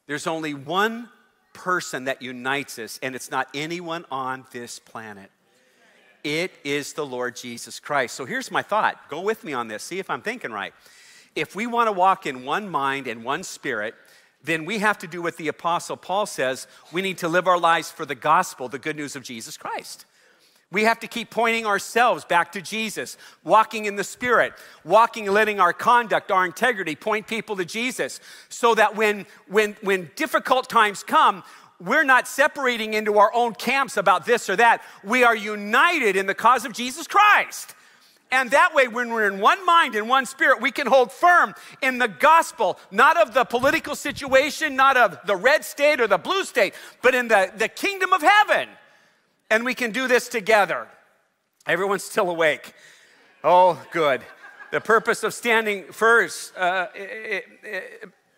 There's 0.07 0.27
only 0.27 0.55
one 0.55 1.09
person 1.55 2.05
that 2.05 2.21
unites 2.21 2.79
us, 2.79 2.99
and 3.03 3.15
it's 3.15 3.31
not 3.31 3.49
anyone 3.55 4.05
on 4.11 4.45
this 4.53 4.79
planet. 4.79 5.31
It 6.25 6.53
is 6.65 6.95
the 6.95 7.05
Lord 7.05 7.37
Jesus 7.37 7.79
Christ. 7.79 8.15
So 8.15 8.25
here's 8.25 8.51
my 8.51 8.63
thought. 8.63 9.11
Go 9.11 9.21
with 9.21 9.45
me 9.45 9.53
on 9.53 9.69
this. 9.69 9.83
See 9.83 9.99
if 9.99 10.09
I'm 10.09 10.23
thinking 10.23 10.51
right. 10.51 10.73
If 11.37 11.55
we 11.55 11.67
want 11.67 11.89
to 11.89 11.93
walk 11.93 12.27
in 12.27 12.45
one 12.45 12.69
mind 12.69 13.07
and 13.07 13.23
one 13.23 13.43
spirit, 13.43 13.95
then 14.43 14.65
we 14.65 14.79
have 14.79 14.99
to 14.99 15.07
do 15.07 15.21
what 15.21 15.37
the 15.37 15.49
Apostle 15.49 15.97
Paul 15.97 16.27
says. 16.27 16.67
We 16.93 17.03
need 17.03 17.19
to 17.19 17.29
live 17.29 17.47
our 17.47 17.59
lives 17.59 17.91
for 17.91 18.07
the 18.07 18.15
gospel, 18.15 18.69
the 18.69 18.79
good 18.79 18.97
news 18.97 19.17
of 19.17 19.23
Jesus 19.23 19.57
Christ. 19.57 20.07
We 20.71 20.85
have 20.85 20.99
to 21.01 21.07
keep 21.07 21.31
pointing 21.31 21.67
ourselves 21.67 22.25
back 22.25 22.53
to 22.53 22.61
Jesus, 22.61 23.17
walking 23.45 23.85
in 23.85 23.97
the 23.97 24.03
Spirit, 24.03 24.55
walking 24.85 25.27
letting 25.31 25.61
our 25.61 25.73
conduct, 25.73 26.31
our 26.31 26.45
integrity 26.45 26.97
point 26.97 27.27
people 27.27 27.57
to 27.57 27.65
Jesus, 27.65 28.19
so 28.49 28.75
that 28.75 28.97
when, 28.97 29.27
when, 29.47 29.77
when 29.83 30.11
difficult 30.17 30.69
times 30.69 31.05
come, 31.05 31.45
we're 31.81 32.05
not 32.05 32.29
separating 32.29 32.95
into 32.95 33.19
our 33.19 33.33
own 33.35 33.55
camps 33.55 33.97
about 33.97 34.27
this 34.27 34.49
or 34.49 34.57
that. 34.57 34.83
We 35.03 35.25
are 35.25 35.37
united 35.37 36.17
in 36.17 36.27
the 36.27 36.35
cause 36.35 36.65
of 36.65 36.73
Jesus 36.73 37.07
Christ. 37.07 37.75
And 38.31 38.51
that 38.51 38.75
way, 38.75 38.89
when 38.89 39.11
we're 39.11 39.31
in 39.31 39.39
one 39.39 39.65
mind 39.65 39.95
in 39.95 40.09
one 40.09 40.27
spirit, 40.27 40.61
we 40.61 40.73
can 40.73 40.87
hold 40.87 41.13
firm 41.13 41.55
in 41.83 41.99
the 41.99 42.09
gospel, 42.09 42.79
not 42.91 43.17
of 43.17 43.33
the 43.33 43.45
political 43.45 43.95
situation, 43.95 44.75
not 44.75 44.97
of 44.97 45.19
the 45.27 45.37
red 45.37 45.65
state 45.65 46.01
or 46.01 46.09
the 46.09 46.19
blue 46.19 46.45
state, 46.45 46.75
but 47.03 47.15
in 47.15 47.29
the, 47.29 47.53
the 47.57 47.69
kingdom 47.69 48.13
of 48.13 48.23
heaven. 48.23 48.69
And 49.51 49.65
we 49.65 49.75
can 49.75 49.93
do 49.93 50.09
this 50.09 50.29
together. 50.29 50.89
Everyone's 51.67 52.03
still 52.03 52.29
awake. 52.29 52.75
Oh, 53.45 53.81
good. 53.93 54.23
The 54.73 54.81
purpose 54.81 55.23
of 55.23 55.33
standing 55.33 55.93
first, 55.93 56.57
uh, 56.57 56.89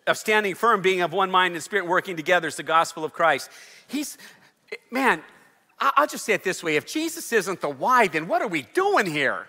of 0.07 0.17
standing 0.17 0.55
firm, 0.55 0.81
being 0.81 1.01
of 1.01 1.13
one 1.13 1.29
mind 1.29 1.53
and 1.53 1.63
spirit, 1.63 1.85
working 1.85 2.15
together 2.15 2.47
is 2.47 2.55
the 2.55 2.63
gospel 2.63 3.03
of 3.03 3.13
Christ. 3.13 3.49
He's, 3.87 4.17
man, 4.89 5.21
I'll 5.79 6.07
just 6.07 6.25
say 6.25 6.33
it 6.33 6.43
this 6.43 6.63
way 6.63 6.75
if 6.75 6.85
Jesus 6.85 7.31
isn't 7.31 7.61
the 7.61 7.69
why, 7.69 8.07
then 8.07 8.27
what 8.27 8.41
are 8.41 8.47
we 8.47 8.63
doing 8.73 9.05
here? 9.05 9.47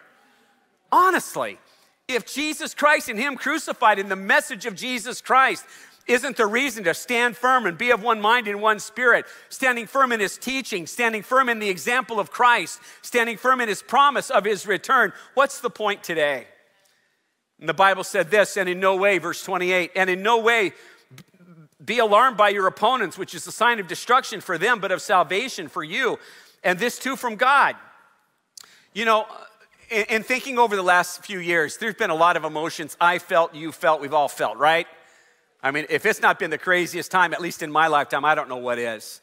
Honestly, 0.92 1.58
if 2.06 2.26
Jesus 2.26 2.74
Christ 2.74 3.08
and 3.08 3.18
Him 3.18 3.36
crucified 3.36 3.98
and 3.98 4.10
the 4.10 4.16
message 4.16 4.66
of 4.66 4.74
Jesus 4.74 5.20
Christ 5.20 5.64
isn't 6.06 6.38
the 6.38 6.46
reason 6.46 6.84
to 6.84 6.94
stand 6.94 7.36
firm 7.36 7.66
and 7.66 7.76
be 7.76 7.90
of 7.90 8.02
one 8.02 8.20
mind 8.20 8.48
and 8.48 8.62
one 8.62 8.80
spirit, 8.80 9.26
standing 9.50 9.86
firm 9.86 10.10
in 10.10 10.20
His 10.20 10.38
teaching, 10.38 10.86
standing 10.86 11.22
firm 11.22 11.48
in 11.48 11.58
the 11.58 11.68
example 11.68 12.18
of 12.18 12.30
Christ, 12.30 12.80
standing 13.02 13.36
firm 13.36 13.60
in 13.60 13.68
His 13.68 13.82
promise 13.82 14.30
of 14.30 14.44
His 14.44 14.66
return, 14.66 15.12
what's 15.34 15.60
the 15.60 15.70
point 15.70 16.02
today? 16.02 16.46
And 17.60 17.68
the 17.68 17.74
Bible 17.74 18.04
said 18.04 18.30
this, 18.30 18.56
and 18.56 18.68
in 18.68 18.80
no 18.80 18.96
way, 18.96 19.18
verse 19.18 19.42
28, 19.42 19.92
and 19.96 20.08
in 20.08 20.22
no 20.22 20.38
way 20.38 20.72
be 21.84 21.98
alarmed 21.98 22.36
by 22.36 22.50
your 22.50 22.66
opponents, 22.66 23.16
which 23.16 23.34
is 23.34 23.46
a 23.46 23.52
sign 23.52 23.80
of 23.80 23.88
destruction 23.88 24.40
for 24.40 24.58
them, 24.58 24.80
but 24.80 24.92
of 24.92 25.00
salvation 25.00 25.68
for 25.68 25.82
you, 25.82 26.18
and 26.62 26.78
this 26.78 26.98
too 26.98 27.16
from 27.16 27.36
God. 27.36 27.76
You 28.92 29.04
know, 29.04 29.26
in, 29.90 30.04
in 30.08 30.22
thinking 30.22 30.58
over 30.58 30.76
the 30.76 30.82
last 30.82 31.24
few 31.24 31.38
years, 31.38 31.78
there's 31.78 31.94
been 31.94 32.10
a 32.10 32.14
lot 32.14 32.36
of 32.36 32.44
emotions 32.44 32.96
I 33.00 33.18
felt, 33.18 33.54
you 33.54 33.72
felt, 33.72 34.00
we've 34.00 34.14
all 34.14 34.28
felt, 34.28 34.58
right? 34.58 34.86
I 35.62 35.70
mean, 35.70 35.86
if 35.88 36.06
it's 36.06 36.20
not 36.20 36.38
been 36.38 36.50
the 36.50 36.58
craziest 36.58 37.10
time, 37.10 37.32
at 37.32 37.40
least 37.40 37.62
in 37.62 37.72
my 37.72 37.88
lifetime, 37.88 38.24
I 38.24 38.34
don't 38.34 38.48
know 38.48 38.56
what 38.56 38.78
is. 38.78 39.20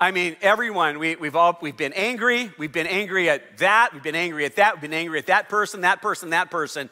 I 0.00 0.10
mean, 0.10 0.36
everyone, 0.42 0.98
we, 0.98 1.16
have 1.20 1.36
all 1.36 1.58
we've 1.60 1.76
been 1.76 1.92
angry. 1.94 2.52
We've 2.56 2.72
been 2.72 2.86
angry 2.86 3.28
at 3.28 3.58
that. 3.58 3.92
We've 3.92 4.02
been 4.02 4.14
angry 4.14 4.44
at 4.44 4.56
that. 4.56 4.74
We've 4.74 4.82
been 4.82 4.92
angry 4.92 5.18
at 5.18 5.26
that 5.26 5.48
person, 5.48 5.80
that 5.80 6.00
person, 6.00 6.30
that 6.30 6.50
person. 6.50 6.88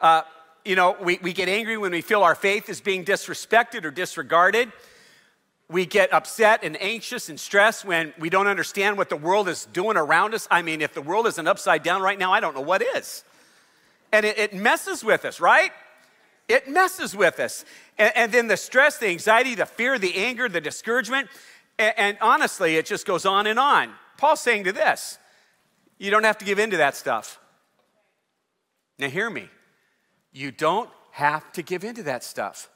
Uh, 0.00 0.22
you 0.64 0.76
know, 0.76 0.96
we, 1.00 1.18
we 1.22 1.32
get 1.32 1.48
angry 1.48 1.76
when 1.76 1.92
we 1.92 2.00
feel 2.00 2.22
our 2.22 2.34
faith 2.34 2.68
is 2.68 2.80
being 2.80 3.04
disrespected 3.04 3.84
or 3.84 3.90
disregarded. 3.90 4.70
We 5.70 5.86
get 5.86 6.12
upset 6.12 6.60
and 6.62 6.80
anxious 6.80 7.28
and 7.28 7.38
stressed 7.38 7.84
when 7.84 8.14
we 8.18 8.30
don't 8.30 8.46
understand 8.46 8.96
what 8.96 9.08
the 9.08 9.16
world 9.16 9.48
is 9.48 9.66
doing 9.66 9.96
around 9.96 10.34
us. 10.34 10.48
I 10.50 10.62
mean, 10.62 10.80
if 10.80 10.94
the 10.94 11.02
world 11.02 11.26
isn't 11.26 11.46
upside 11.46 11.82
down 11.82 12.00
right 12.00 12.18
now, 12.18 12.32
I 12.32 12.40
don't 12.40 12.54
know 12.54 12.62
what 12.62 12.82
is. 12.82 13.24
And 14.12 14.24
it, 14.24 14.38
it 14.38 14.54
messes 14.54 15.04
with 15.04 15.24
us, 15.24 15.40
right? 15.40 15.72
It 16.48 16.68
messes 16.68 17.14
with 17.14 17.40
us. 17.40 17.64
And, 17.98 18.12
and, 18.16 18.32
then 18.32 18.46
the 18.46 18.56
stress, 18.56 18.98
the 18.98 19.08
anxiety, 19.08 19.54
the 19.54 19.66
fear, 19.66 19.98
the 19.98 20.14
anger, 20.16 20.48
the 20.48 20.60
discouragement. 20.60 21.28
And, 21.78 21.94
and 21.98 22.18
honestly, 22.22 22.76
it 22.76 22.86
just 22.86 23.06
goes 23.06 23.26
on 23.26 23.46
and 23.46 23.58
on. 23.58 23.92
Paul's 24.16 24.40
saying 24.40 24.64
to 24.64 24.72
this 24.72 25.18
you 25.98 26.10
don't 26.10 26.24
have 26.24 26.38
to 26.38 26.44
give 26.44 26.58
in 26.58 26.70
to 26.70 26.78
that 26.78 26.96
stuff. 26.96 27.38
Now, 28.98 29.08
hear 29.08 29.28
me. 29.28 29.48
You 30.32 30.50
don't 30.50 30.90
have 31.12 31.50
to 31.52 31.62
give 31.62 31.84
in 31.84 31.94
to 31.96 32.02
that 32.04 32.22
stuff. 32.22 32.68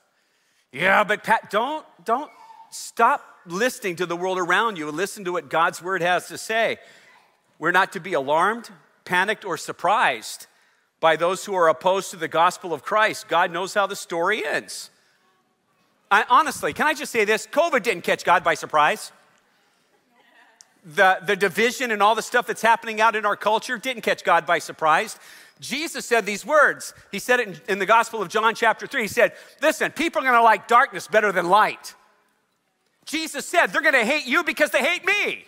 Yeah, 0.73 1.05
but 1.05 1.23
Pat, 1.23 1.51
don't, 1.51 1.85
don't 2.05 2.31
Stop 2.73 3.23
listening 3.45 3.97
to 3.97 4.07
the 4.07 4.17
world 4.17 4.39
around 4.39 4.79
you 4.79 4.89
and 4.89 4.97
listen 4.97 5.25
to 5.25 5.33
what 5.33 5.51
God's 5.51 5.83
word 5.83 6.01
has 6.01 6.29
to 6.29 6.39
say. 6.39 6.79
We're 7.59 7.71
not 7.71 7.93
to 7.93 8.01
be 8.01 8.15
alarmed, 8.15 8.71
panicked, 9.05 9.45
or 9.45 9.59
surprised 9.59 10.47
by 10.99 11.17
those 11.17 11.45
who 11.45 11.55
are 11.55 11.69
opposed 11.69 12.11
to 12.13 12.17
the 12.17 12.29
gospel 12.29 12.73
of 12.73 12.83
Christ. 12.83 13.29
God 13.29 13.53
knows 13.53 13.75
how 13.75 13.87
the 13.87 13.95
story 13.95 14.43
ends. 14.47 14.89
I, 16.11 16.25
honestly, 16.31 16.73
can 16.73 16.87
I 16.87 16.95
just 16.95 17.13
say 17.13 17.27
this? 17.27 17.47
COVID 17.47 17.83
didn't 17.83 18.05
catch 18.05 18.25
God 18.25 18.43
by 18.43 18.55
surprise. 18.55 19.13
The, 20.85 21.19
the 21.27 21.37
division 21.37 21.91
and 21.91 22.03
all 22.03 22.15
the 22.15 22.23
stuff 22.23 22.47
that's 22.47 22.63
happening 22.63 23.03
out 23.03 23.15
in 23.15 23.27
our 23.27 23.37
culture 23.37 23.77
didn't 23.77 24.03
catch 24.03 24.25
God 24.25 24.47
by 24.47 24.61
surprise. 24.61 25.19
Jesus 25.63 26.05
said 26.05 26.27
these 26.27 26.45
words. 26.45 26.93
He 27.13 27.21
said 27.21 27.39
it 27.39 27.49
in, 27.49 27.61
in 27.69 27.79
the 27.79 27.87
Gospel 27.87 28.21
of 28.21 28.29
John, 28.29 28.55
chapter 28.55 28.87
3. 28.87 29.03
He 29.03 29.09
said, 29.09 29.33
Listen, 29.63 29.93
people 29.93 30.21
are 30.21 30.25
gonna 30.25 30.43
like 30.43 30.67
darkness 30.67 31.07
better 31.07 31.31
than 31.31 31.49
light. 31.49 31.95
Jesus 33.05 33.47
said, 33.47 33.69
they're 33.69 33.81
gonna 33.81 34.05
hate 34.05 34.27
you 34.27 34.43
because 34.43 34.71
they 34.71 34.83
hate 34.83 35.05
me. 35.07 35.45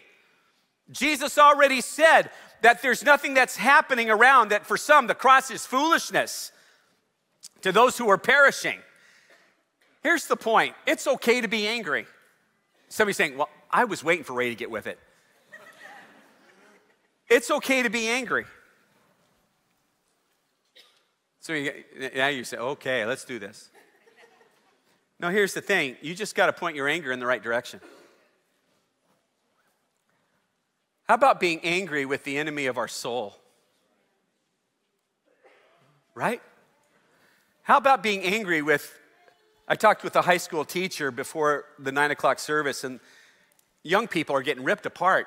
Jesus 0.90 1.36
already 1.36 1.80
said 1.80 2.30
that 2.62 2.80
there's 2.80 3.02
nothing 3.02 3.34
that's 3.34 3.56
happening 3.56 4.08
around 4.08 4.50
that 4.50 4.64
for 4.64 4.76
some 4.76 5.08
the 5.08 5.14
cross 5.14 5.50
is 5.50 5.66
foolishness 5.66 6.52
to 7.62 7.72
those 7.72 7.98
who 7.98 8.08
are 8.08 8.18
perishing. 8.18 8.78
Here's 10.02 10.26
the 10.26 10.36
point 10.36 10.76
it's 10.86 11.08
okay 11.08 11.40
to 11.40 11.48
be 11.48 11.66
angry. 11.66 12.06
Somebody's 12.88 13.16
saying, 13.16 13.36
Well, 13.36 13.48
I 13.68 13.82
was 13.84 14.04
waiting 14.04 14.24
for 14.24 14.34
Ray 14.34 14.50
to 14.50 14.54
get 14.54 14.70
with 14.70 14.86
it. 14.86 15.00
it's 17.28 17.50
okay 17.50 17.82
to 17.82 17.90
be 17.90 18.06
angry. 18.06 18.44
So 21.44 21.52
you, 21.52 21.84
now 22.16 22.28
you 22.28 22.42
say, 22.42 22.56
Okay, 22.56 23.04
let's 23.04 23.26
do 23.26 23.38
this. 23.38 23.68
No, 25.20 25.28
here's 25.28 25.52
the 25.52 25.60
thing 25.60 25.96
you 26.00 26.14
just 26.14 26.34
got 26.34 26.46
to 26.46 26.54
point 26.54 26.74
your 26.74 26.88
anger 26.88 27.12
in 27.12 27.20
the 27.20 27.26
right 27.26 27.42
direction. 27.42 27.80
How 31.06 31.16
about 31.16 31.40
being 31.40 31.60
angry 31.62 32.06
with 32.06 32.24
the 32.24 32.38
enemy 32.38 32.64
of 32.64 32.78
our 32.78 32.88
soul? 32.88 33.36
Right? 36.14 36.40
How 37.62 37.76
about 37.76 38.02
being 38.02 38.22
angry 38.22 38.62
with? 38.62 38.98
I 39.68 39.74
talked 39.74 40.02
with 40.02 40.16
a 40.16 40.22
high 40.22 40.38
school 40.38 40.64
teacher 40.64 41.10
before 41.10 41.66
the 41.78 41.92
nine 41.92 42.10
o'clock 42.10 42.38
service, 42.38 42.84
and 42.84 43.00
young 43.82 44.08
people 44.08 44.34
are 44.34 44.42
getting 44.42 44.64
ripped 44.64 44.86
apart. 44.86 45.26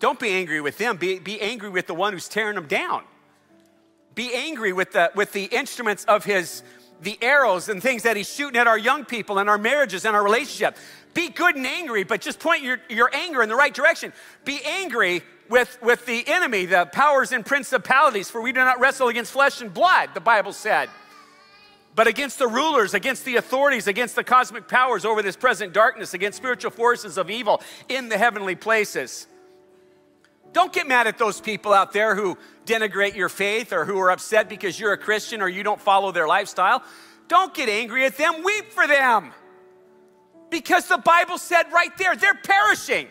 Don't 0.00 0.18
be 0.18 0.30
angry 0.30 0.62
with 0.62 0.78
them, 0.78 0.96
be, 0.96 1.18
be 1.18 1.38
angry 1.42 1.68
with 1.68 1.86
the 1.86 1.94
one 1.94 2.14
who's 2.14 2.28
tearing 2.28 2.54
them 2.54 2.66
down. 2.66 3.04
Be 4.14 4.34
angry 4.34 4.72
with 4.72 4.92
the, 4.92 5.10
with 5.14 5.32
the 5.32 5.44
instruments 5.44 6.04
of 6.04 6.24
his 6.24 6.62
the 7.02 7.18
arrows 7.22 7.68
and 7.68 7.82
things 7.82 8.04
that 8.04 8.16
he's 8.16 8.32
shooting 8.32 8.58
at 8.58 8.66
our 8.66 8.78
young 8.78 9.04
people 9.04 9.38
and 9.38 9.48
our 9.48 9.58
marriages 9.58 10.04
and 10.04 10.16
our 10.16 10.24
relationship. 10.24 10.76
Be 11.12 11.28
good 11.28 11.54
and 11.54 11.66
angry, 11.66 12.02
but 12.02 12.20
just 12.20 12.40
point 12.40 12.62
your, 12.62 12.78
your 12.88 13.14
anger 13.14 13.42
in 13.42 13.48
the 13.48 13.54
right 13.54 13.72
direction. 13.72 14.12
Be 14.44 14.60
angry 14.64 15.22
with, 15.48 15.78
with 15.82 16.06
the 16.06 16.26
enemy, 16.26 16.66
the 16.66 16.86
powers 16.86 17.30
and 17.30 17.44
principalities, 17.44 18.30
for 18.30 18.40
we 18.40 18.52
do 18.52 18.60
not 18.60 18.80
wrestle 18.80 19.08
against 19.08 19.32
flesh 19.32 19.60
and 19.60 19.72
blood, 19.72 20.10
the 20.14 20.20
Bible 20.20 20.52
said, 20.52 20.88
but 21.94 22.06
against 22.08 22.38
the 22.38 22.48
rulers, 22.48 22.94
against 22.94 23.24
the 23.24 23.36
authorities, 23.36 23.86
against 23.86 24.16
the 24.16 24.24
cosmic 24.24 24.66
powers 24.66 25.04
over 25.04 25.22
this 25.22 25.36
present 25.36 25.72
darkness, 25.72 26.14
against 26.14 26.38
spiritual 26.38 26.70
forces 26.70 27.18
of 27.18 27.30
evil 27.30 27.62
in 27.88 28.08
the 28.08 28.18
heavenly 28.18 28.56
places. 28.56 29.28
Don't 30.54 30.72
get 30.72 30.86
mad 30.86 31.08
at 31.08 31.18
those 31.18 31.40
people 31.40 31.72
out 31.72 31.92
there 31.92 32.14
who 32.14 32.38
denigrate 32.64 33.16
your 33.16 33.28
faith 33.28 33.72
or 33.72 33.84
who 33.84 33.98
are 33.98 34.12
upset 34.12 34.48
because 34.48 34.78
you're 34.78 34.92
a 34.92 34.96
Christian 34.96 35.42
or 35.42 35.48
you 35.48 35.64
don't 35.64 35.80
follow 35.80 36.12
their 36.12 36.28
lifestyle. 36.28 36.84
Don't 37.26 37.52
get 37.52 37.68
angry 37.68 38.06
at 38.06 38.16
them, 38.16 38.44
weep 38.44 38.70
for 38.70 38.86
them. 38.86 39.32
Because 40.50 40.86
the 40.86 40.98
Bible 40.98 41.38
said 41.38 41.64
right 41.72 41.90
there, 41.98 42.14
they're 42.14 42.36
perishing. 42.36 43.08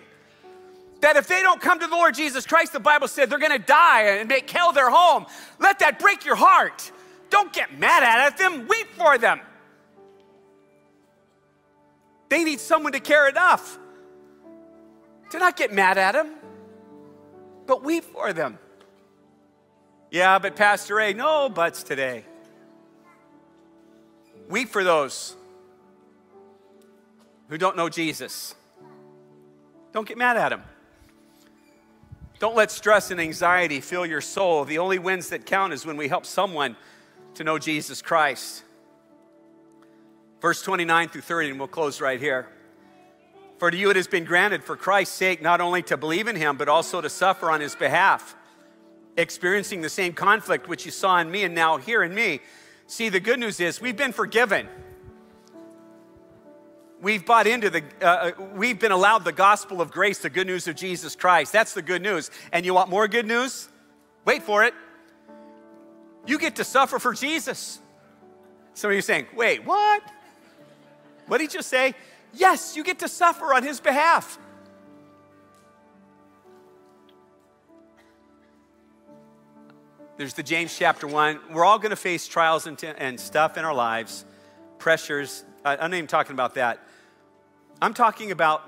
That 1.02 1.18
if 1.18 1.28
they 1.28 1.42
don't 1.42 1.60
come 1.60 1.82
to 1.82 1.88
the 1.88 1.96
Lord 1.96 2.16
Jesus 2.16 2.48
Christ, 2.48 2.72
the 2.72 2.80
Bible 2.80 3.10
said 3.10 3.30
they're 3.30 3.40
gonna 3.40 3.60
die 3.60 4.04
and 4.04 4.30
make 4.30 4.50
hell 4.50 4.72
their 4.72 4.90
home. 4.90 5.26
Let 5.60 5.80
that 5.80 6.00
break 6.00 6.24
your 6.24 6.38
heart. 6.38 6.94
Don't 7.30 7.52
get 7.52 7.78
mad 7.78 8.04
at 8.04 8.38
them, 8.38 8.70
weep 8.70 8.88
for 8.96 9.18
them. 9.18 9.42
They 12.30 12.46
need 12.46 12.62
someone 12.62 12.94
to 12.94 13.02
care 13.02 13.28
enough 13.28 13.78
to 15.32 15.40
not 15.40 15.58
get 15.58 15.74
mad 15.74 15.98
at 15.98 16.14
them, 16.14 16.36
but 17.66 17.84
weep 17.84 18.04
for 18.04 18.34
them. 18.34 18.60
Yeah, 20.12 20.38
but 20.40 20.56
Pastor 20.56 20.96
Ray, 20.96 21.14
no 21.14 21.50
buts 21.50 21.84
today. 21.84 22.26
Weep 24.50 24.70
for 24.70 24.84
those 24.84 25.36
who 27.50 27.58
don't 27.58 27.76
know 27.76 27.90
Jesus. 27.90 28.54
Don't 29.92 30.08
get 30.08 30.18
mad 30.18 30.38
at 30.38 30.50
them. 30.50 30.64
Don't 32.40 32.56
let 32.56 32.72
stress 32.72 33.10
and 33.10 33.22
anxiety 33.22 33.80
fill 33.80 34.06
your 34.06 34.22
soul. 34.22 34.66
The 34.66 34.80
only 34.80 35.00
wins 35.00 35.30
that 35.30 35.46
count 35.46 35.72
is 35.72 35.86
when 35.86 35.98
we 35.98 36.08
help 36.08 36.26
someone 36.26 36.76
to 37.36 37.44
know 37.44 37.58
Jesus 37.58 38.02
Christ. 38.02 38.64
Verse 40.42 40.62
29 40.62 41.10
through 41.10 41.22
30, 41.22 41.52
and 41.52 41.60
we'll 41.60 41.68
close 41.68 42.02
right 42.02 42.20
here. 42.20 42.50
For 43.64 43.72
to 43.72 43.78
you 43.78 43.90
it 43.90 43.96
has 43.96 44.08
been 44.08 44.26
granted 44.26 44.62
for 44.62 44.76
Christ's 44.76 45.16
sake 45.16 45.42
not 45.42 45.62
only 45.62 45.82
to 45.84 45.96
believe 45.96 46.28
in 46.28 46.36
him, 46.36 46.58
but 46.58 46.68
also 46.68 47.00
to 47.00 47.10
suffer 47.10 47.50
on 47.50 47.62
his 47.62 47.76
behalf, 47.76 48.36
experiencing 49.16 49.80
the 49.80 49.88
same 49.88 50.12
conflict 50.12 50.68
which 50.68 50.84
you 50.84 50.92
saw 50.92 51.18
in 51.20 51.32
me 51.32 51.46
and 51.46 51.56
now 51.56 51.78
hear 51.78 52.04
in 52.04 52.14
me. 52.14 52.42
See, 52.88 53.08
the 53.08 53.22
good 53.22 53.40
news 53.40 53.62
is 53.62 53.80
we've 53.80 53.96
been 53.96 54.12
forgiven. 54.12 54.68
We've 57.02 57.26
bought 57.26 57.48
into 57.48 57.70
the, 57.70 57.84
uh, 58.02 58.06
uh 58.06 58.32
we've 58.54 58.78
been 58.78 58.92
allowed 58.92 59.24
the 59.24 59.32
gospel 59.32 59.80
of 59.80 59.92
grace, 59.92 60.20
the 60.20 60.30
good 60.30 60.46
news 60.46 60.68
of 60.68 60.76
Jesus 60.76 61.16
Christ. 61.16 61.54
That's 61.54 61.74
the 61.74 61.82
good 61.82 62.02
news. 62.02 62.32
And 62.52 62.66
you 62.66 62.74
want 62.74 62.90
more 62.90 63.08
good 63.08 63.26
news? 63.26 63.70
Wait 64.26 64.44
for 64.44 64.66
it. 64.66 64.74
You 66.28 66.38
get 66.38 66.58
to 66.58 66.66
suffer 66.66 67.00
for 67.00 67.14
Jesus. 67.14 67.80
Some 68.74 68.90
of 68.90 68.96
you 68.96 69.02
saying, 69.02 69.28
wait, 69.34 69.64
what? 69.64 70.04
What 71.28 71.38
did 71.38 71.52
just 71.52 71.70
say? 71.70 71.94
Yes, 72.34 72.76
you 72.76 72.84
get 72.84 73.00
to 73.00 73.08
suffer 73.08 73.54
on 73.54 73.64
his 73.64 73.80
behalf. 73.80 74.40
There's 80.18 80.34
the 80.34 80.44
James 80.44 80.76
chapter 80.78 81.08
1. 81.08 81.40
We're 81.52 81.66
all 81.66 81.80
going 81.80 81.90
to 81.92 81.96
face 81.96 82.28
trials 82.28 82.68
and, 82.68 82.78
t- 82.78 82.88
and 82.88 83.20
stuff 83.20 83.58
in 83.58 83.66
our 83.66 83.74
lives, 83.74 84.26
pressures. 84.78 85.44
I, 85.66 85.74
I'm 85.74 85.92
not 85.92 85.98
even 85.98 86.08
talking 86.08 86.34
about 86.34 86.56
that. 86.56 86.80
I'm 87.82 87.94
talking 87.94 88.32
about 88.32 88.64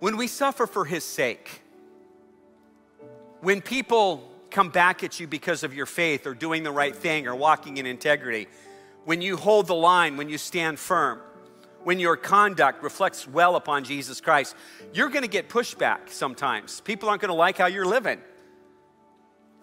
when 0.00 0.16
we 0.16 0.26
suffer 0.26 0.66
for 0.66 0.84
his 0.84 1.04
sake, 1.04 1.62
when 3.40 3.60
people 3.60 4.28
come 4.50 4.70
back 4.70 5.04
at 5.04 5.20
you 5.20 5.26
because 5.26 5.62
of 5.62 5.74
your 5.74 5.86
faith 5.86 6.26
or 6.26 6.34
doing 6.34 6.62
the 6.62 6.72
right 6.72 6.96
thing 6.96 7.26
or 7.26 7.36
walking 7.36 7.76
in 7.76 7.86
integrity, 7.86 8.48
when 9.04 9.22
you 9.22 9.36
hold 9.36 9.66
the 9.66 9.74
line, 9.74 10.16
when 10.16 10.28
you 10.28 10.38
stand 10.38 10.78
firm, 10.78 11.20
when 11.84 11.98
your 11.98 12.16
conduct 12.16 12.82
reflects 12.82 13.26
well 13.26 13.56
upon 13.56 13.84
Jesus 13.84 14.20
Christ, 14.20 14.54
you're 14.92 15.08
going 15.08 15.22
to 15.22 15.28
get 15.28 15.48
pushback 15.48 16.10
sometimes. 16.10 16.80
People 16.80 17.08
aren't 17.08 17.22
going 17.22 17.30
to 17.30 17.34
like 17.34 17.58
how 17.58 17.66
you're 17.66 17.86
living. 17.86 18.20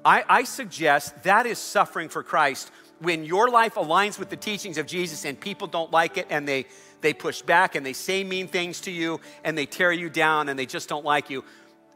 I, 0.03 0.23
I, 0.29 0.43
suggest 0.43 1.23
that 1.23 1.47
is 1.47 1.57
suffering 1.57 2.09
for 2.09 2.21
Christ 2.21 2.71
when 2.99 3.25
your 3.25 3.49
life 3.49 3.73
aligns 3.73 4.19
with 4.19 4.29
the 4.29 4.35
teachings 4.35 4.77
of 4.77 4.85
Jesus 4.85 5.25
and 5.25 5.39
people 5.39 5.67
don't 5.67 5.91
like 5.91 6.17
it 6.17 6.27
and 6.29 6.47
they, 6.47 6.65
they 7.01 7.13
push 7.13 7.41
back 7.41 7.75
and 7.75 7.83
they 7.83 7.93
say 7.93 8.23
mean 8.23 8.47
things 8.47 8.81
to 8.81 8.91
you 8.91 9.19
and 9.43 9.57
they 9.57 9.65
tear 9.65 9.91
you 9.91 10.09
down 10.09 10.49
and 10.49 10.57
they 10.59 10.67
just 10.67 10.87
don't 10.87 11.03
like 11.03 11.29
you. 11.29 11.43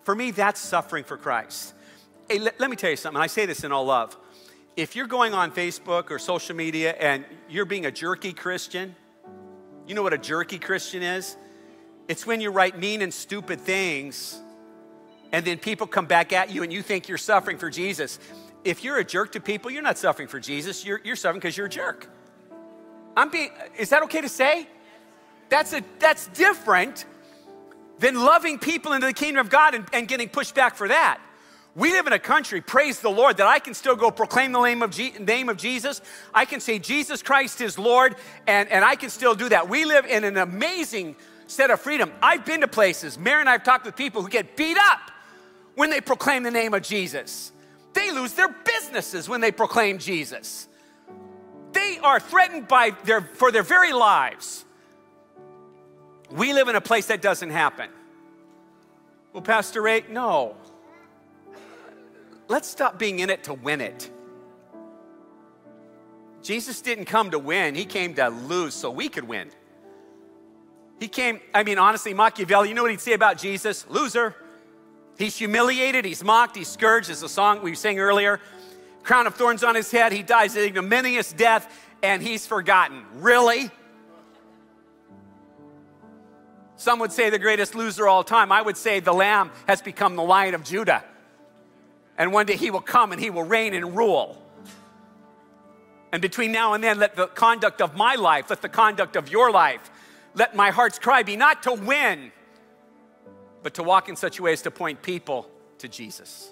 For 0.03 0.15
me, 0.15 0.31
that's 0.31 0.59
suffering 0.59 1.03
for 1.03 1.17
Christ. 1.17 1.73
Hey, 2.27 2.39
let, 2.39 2.59
let 2.59 2.69
me 2.69 2.75
tell 2.75 2.89
you 2.89 2.95
something. 2.95 3.21
I 3.21 3.27
say 3.27 3.45
this 3.45 3.63
in 3.63 3.71
all 3.71 3.85
love. 3.85 4.17
If 4.75 4.95
you're 4.95 5.07
going 5.07 5.33
on 5.33 5.51
Facebook 5.51 6.09
or 6.11 6.19
social 6.19 6.55
media 6.55 6.93
and 6.93 7.25
you're 7.49 7.65
being 7.65 7.85
a 7.85 7.91
jerky 7.91 8.33
Christian, 8.33 8.95
you 9.87 9.95
know 9.95 10.03
what 10.03 10.13
a 10.13 10.17
jerky 10.17 10.59
Christian 10.59 11.03
is? 11.03 11.35
It's 12.07 12.25
when 12.25 12.41
you 12.41 12.49
write 12.49 12.77
mean 12.77 13.01
and 13.01 13.13
stupid 13.13 13.59
things 13.61 14.39
and 15.31 15.45
then 15.45 15.57
people 15.57 15.87
come 15.87 16.05
back 16.05 16.33
at 16.33 16.49
you 16.49 16.63
and 16.63 16.73
you 16.73 16.81
think 16.81 17.07
you're 17.07 17.17
suffering 17.17 17.57
for 17.57 17.69
Jesus. 17.69 18.19
If 18.63 18.83
you're 18.83 18.97
a 18.97 19.03
jerk 19.03 19.33
to 19.33 19.39
people, 19.39 19.71
you're 19.71 19.83
not 19.83 19.97
suffering 19.97 20.27
for 20.27 20.39
Jesus. 20.39 20.83
You're, 20.83 21.01
you're 21.03 21.15
suffering 21.15 21.39
because 21.39 21.55
you're 21.55 21.67
a 21.67 21.69
jerk. 21.69 22.09
I'm 23.15 23.29
being, 23.29 23.51
is 23.77 23.89
that 23.89 24.03
okay 24.03 24.21
to 24.21 24.29
say? 24.29 24.67
That's, 25.49 25.73
a, 25.73 25.83
that's 25.99 26.27
different 26.27 27.05
than 27.99 28.15
loving 28.15 28.59
people 28.59 28.93
into 28.93 29.07
the 29.07 29.13
kingdom 29.13 29.45
of 29.45 29.49
God 29.49 29.75
and, 29.75 29.85
and 29.93 30.07
getting 30.07 30.29
pushed 30.29 30.55
back 30.55 30.75
for 30.75 30.87
that. 30.87 31.19
We 31.79 31.93
live 31.93 32.07
in 32.07 32.13
a 32.13 32.19
country, 32.19 32.59
praise 32.59 32.99
the 32.99 33.09
Lord, 33.09 33.37
that 33.37 33.47
I 33.47 33.59
can 33.59 33.73
still 33.73 33.95
go 33.95 34.11
proclaim 34.11 34.51
the 34.51 34.61
name 34.61 34.81
of, 34.81 34.91
Je- 34.91 35.13
name 35.17 35.47
of 35.47 35.55
Jesus. 35.55 36.01
I 36.33 36.43
can 36.43 36.59
say 36.59 36.77
Jesus 36.77 37.23
Christ 37.23 37.61
is 37.61 37.79
Lord, 37.79 38.17
and, 38.47 38.67
and 38.67 38.83
I 38.83 38.97
can 38.97 39.09
still 39.09 39.33
do 39.33 39.47
that. 39.47 39.69
We 39.69 39.85
live 39.85 40.05
in 40.05 40.25
an 40.25 40.35
amazing 40.35 41.15
set 41.47 41.71
of 41.71 41.79
freedom. 41.79 42.11
I've 42.21 42.43
been 42.43 42.59
to 42.61 42.67
places, 42.67 43.17
Mary 43.17 43.39
and 43.39 43.47
I 43.47 43.53
have 43.53 43.63
talked 43.63 43.85
with 43.85 43.95
people 43.95 44.21
who 44.21 44.27
get 44.27 44.57
beat 44.57 44.77
up 44.77 44.99
when 45.75 45.89
they 45.89 46.01
proclaim 46.01 46.43
the 46.43 46.51
name 46.51 46.73
of 46.73 46.81
Jesus. 46.83 47.53
They 47.93 48.11
lose 48.11 48.33
their 48.33 48.49
businesses 48.49 49.29
when 49.29 49.39
they 49.39 49.53
proclaim 49.53 49.99
Jesus. 49.99 50.67
They 51.71 51.97
are 51.99 52.19
threatened 52.19 52.67
by 52.67 52.91
their, 53.05 53.21
for 53.21 53.53
their 53.53 53.63
very 53.63 53.93
lives. 53.93 54.65
We 56.29 56.51
live 56.51 56.67
in 56.67 56.75
a 56.75 56.81
place 56.81 57.05
that 57.05 57.21
doesn't 57.21 57.51
happen. 57.51 57.89
Well, 59.31 59.43
Pastor 59.43 59.81
Ray, 59.81 60.03
no 60.09 60.57
let's 62.49 62.67
stop 62.67 62.99
being 62.99 63.19
in 63.19 63.29
it 63.29 63.45
to 63.45 63.53
win 63.53 63.79
it. 63.79 64.11
Jesus 66.41 66.81
didn't 66.81 67.05
come 67.05 67.31
to 67.31 67.39
win, 67.39 67.75
he 67.75 67.85
came 67.85 68.15
to 68.15 68.27
lose 68.27 68.73
so 68.73 68.91
we 68.91 69.07
could 69.07 69.25
win. 69.25 69.49
He 70.99 71.07
came, 71.07 71.39
I 71.53 71.63
mean, 71.63 71.77
honestly, 71.77 72.13
Machiavelli, 72.13 72.67
you 72.67 72.75
know 72.75 72.81
what 72.81 72.91
he'd 72.91 72.99
say 72.99 73.13
about 73.13 73.37
Jesus? 73.37 73.85
Loser. 73.89 74.35
He's 75.17 75.37
humiliated, 75.37 76.05
he's 76.05 76.23
mocked, 76.23 76.55
he's 76.55 76.67
scourged, 76.67 77.09
as 77.09 77.21
the 77.21 77.29
song 77.29 77.61
we 77.61 77.75
sang 77.75 77.99
earlier. 77.99 78.39
Crown 79.03 79.27
of 79.27 79.35
thorns 79.35 79.63
on 79.63 79.75
his 79.75 79.91
head, 79.91 80.11
he 80.11 80.23
dies 80.23 80.55
an 80.55 80.63
ignominious 80.63 81.31
death, 81.31 81.73
and 82.03 82.21
he's 82.21 82.45
forgotten. 82.45 83.05
Really? 83.15 83.69
Some 86.75 86.99
would 86.99 87.11
say 87.11 87.29
the 87.29 87.39
greatest 87.39 87.75
loser 87.75 88.07
all 88.07 88.23
time. 88.23 88.51
I 88.51 88.61
would 88.61 88.77
say 88.77 89.01
the 89.01 89.13
lamb 89.13 89.51
has 89.67 89.81
become 89.81 90.15
the 90.15 90.23
lion 90.23 90.55
of 90.55 90.63
Judah. 90.63 91.03
And 92.19 92.33
one 92.33 92.45
day 92.45 92.57
he 92.57 92.69
will 92.69 92.81
come 92.81 93.13
and 93.13 93.19
he 93.19 93.29
will 93.29 93.43
reign 93.43 93.73
and 93.73 93.95
rule. 93.95 94.37
And 96.11 96.21
between 96.21 96.51
now 96.51 96.73
and 96.73 96.83
then, 96.83 96.99
let 96.99 97.15
the 97.15 97.27
conduct 97.27 97.81
of 97.81 97.95
my 97.95 98.15
life, 98.15 98.49
let 98.49 98.61
the 98.61 98.69
conduct 98.69 99.15
of 99.15 99.31
your 99.31 99.51
life, 99.51 99.89
let 100.35 100.55
my 100.55 100.69
heart's 100.69 100.99
cry 100.99 101.23
be 101.23 101.37
not 101.37 101.63
to 101.63 101.73
win, 101.73 102.31
but 103.63 103.75
to 103.75 103.83
walk 103.83 104.09
in 104.09 104.15
such 104.15 104.37
a 104.37 104.43
way 104.43 104.53
as 104.53 104.61
to 104.63 104.71
point 104.71 105.01
people 105.01 105.49
to 105.77 105.87
Jesus. 105.87 106.51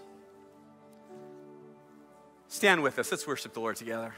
Stand 2.47 2.81
with 2.81 2.97
us. 2.97 3.11
Let's 3.11 3.27
worship 3.27 3.53
the 3.53 3.59
Lord 3.59 3.75
together. 3.75 4.13